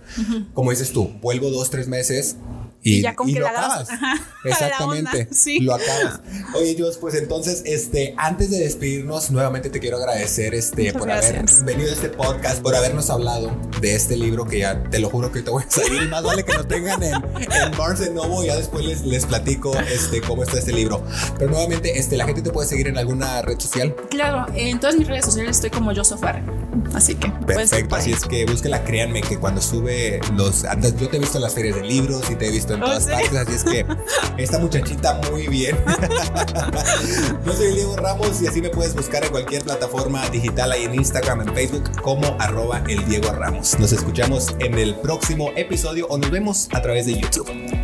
Como 0.52 0.70
dices 0.70 0.92
tú, 0.92 1.10
vuelvo 1.20 1.50
dos, 1.50 1.70
tres 1.70 1.88
meses 1.88 2.36
y, 2.84 3.00
ya 3.00 3.14
con 3.14 3.32
que 3.32 3.40
lo 3.40 3.48
acabas. 3.48 3.88
Exactamente. 4.44 5.28
sí. 5.32 5.60
Lo 5.60 5.74
acabas. 5.74 6.20
Oye, 6.54 6.74
Dios, 6.74 6.98
pues 6.98 7.14
entonces, 7.14 7.62
este, 7.64 8.14
antes 8.18 8.50
de 8.50 8.58
despedirnos, 8.58 9.30
nuevamente 9.30 9.70
te 9.70 9.80
quiero 9.80 9.96
agradecer 9.96 10.54
este, 10.54 10.92
por 10.92 11.10
haber 11.10 11.44
venido 11.64 11.90
a 11.90 11.94
este 11.94 12.10
podcast, 12.10 12.60
por 12.60 12.74
habernos 12.76 13.08
hablado 13.08 13.56
de 13.80 13.94
este 13.94 14.16
libro 14.16 14.44
que 14.44 14.58
ya 14.58 14.82
te 14.90 14.98
lo 14.98 15.08
juro 15.08 15.32
que 15.32 15.40
te 15.40 15.50
voy 15.50 15.64
a 15.66 15.70
salir. 15.70 16.02
Y 16.02 16.08
más 16.08 16.22
vale 16.22 16.44
que 16.44 16.52
lo 16.52 16.66
tengan 16.66 17.02
en, 17.02 17.14
en 17.14 17.78
Barnes 17.78 18.12
Noble. 18.12 18.46
Ya 18.46 18.56
después 18.56 18.84
les, 18.84 19.02
les 19.02 19.24
platico 19.24 19.74
este, 19.78 20.20
cómo 20.20 20.42
está 20.42 20.58
este 20.58 20.72
libro. 20.72 21.02
Pero 21.38 21.50
nuevamente, 21.50 21.98
este, 21.98 22.18
la 22.18 22.26
gente 22.26 22.42
te 22.42 22.50
puede 22.50 22.68
seguir 22.68 22.88
en 22.88 22.98
alguna 22.98 23.40
red 23.40 23.58
social. 23.58 23.96
Claro, 24.10 24.46
en 24.54 24.78
todas 24.78 24.96
mis 24.96 25.08
redes 25.08 25.24
sociales 25.24 25.56
estoy 25.56 25.70
como 25.70 25.94
Joseph 25.94 26.20
Así 26.92 27.14
que. 27.14 27.30
Perfecto. 27.46 27.96
Así 27.96 28.12
es 28.12 28.24
que 28.24 28.44
búsquela, 28.44 28.84
créanme 28.84 29.22
que 29.22 29.38
cuando 29.38 29.62
sube 29.62 30.20
los. 30.36 30.64
Antes, 30.64 30.96
yo 30.98 31.08
te 31.08 31.16
he 31.16 31.20
visto 31.20 31.38
en 31.38 31.42
las 31.42 31.54
ferias 31.54 31.76
de 31.76 31.82
libros 31.82 32.30
y 32.30 32.36
te 32.36 32.48
he 32.48 32.50
visto 32.50 32.73
en 32.74 32.80
todas 32.80 33.06
partes, 33.06 33.34
así 33.34 33.54
es 33.54 33.64
que 33.64 33.86
esta 34.36 34.58
muchachita 34.58 35.20
muy 35.30 35.48
bien. 35.48 35.76
Yo 37.46 37.52
soy 37.52 37.74
Diego 37.74 37.96
Ramos 37.96 38.40
y 38.42 38.46
así 38.46 38.60
me 38.60 38.70
puedes 38.70 38.94
buscar 38.94 39.24
en 39.24 39.30
cualquier 39.30 39.62
plataforma 39.62 40.28
digital 40.30 40.72
ahí 40.72 40.84
en 40.84 40.94
Instagram, 40.94 41.42
en 41.42 41.54
Facebook 41.54 41.90
como 42.02 42.36
arroba 42.38 42.82
el 42.88 43.04
Diego 43.06 43.32
Ramos. 43.32 43.78
Nos 43.78 43.92
escuchamos 43.92 44.54
en 44.58 44.78
el 44.78 44.94
próximo 44.96 45.52
episodio 45.56 46.06
o 46.08 46.18
nos 46.18 46.30
vemos 46.30 46.68
a 46.72 46.82
través 46.82 47.06
de 47.06 47.18
YouTube. 47.18 47.83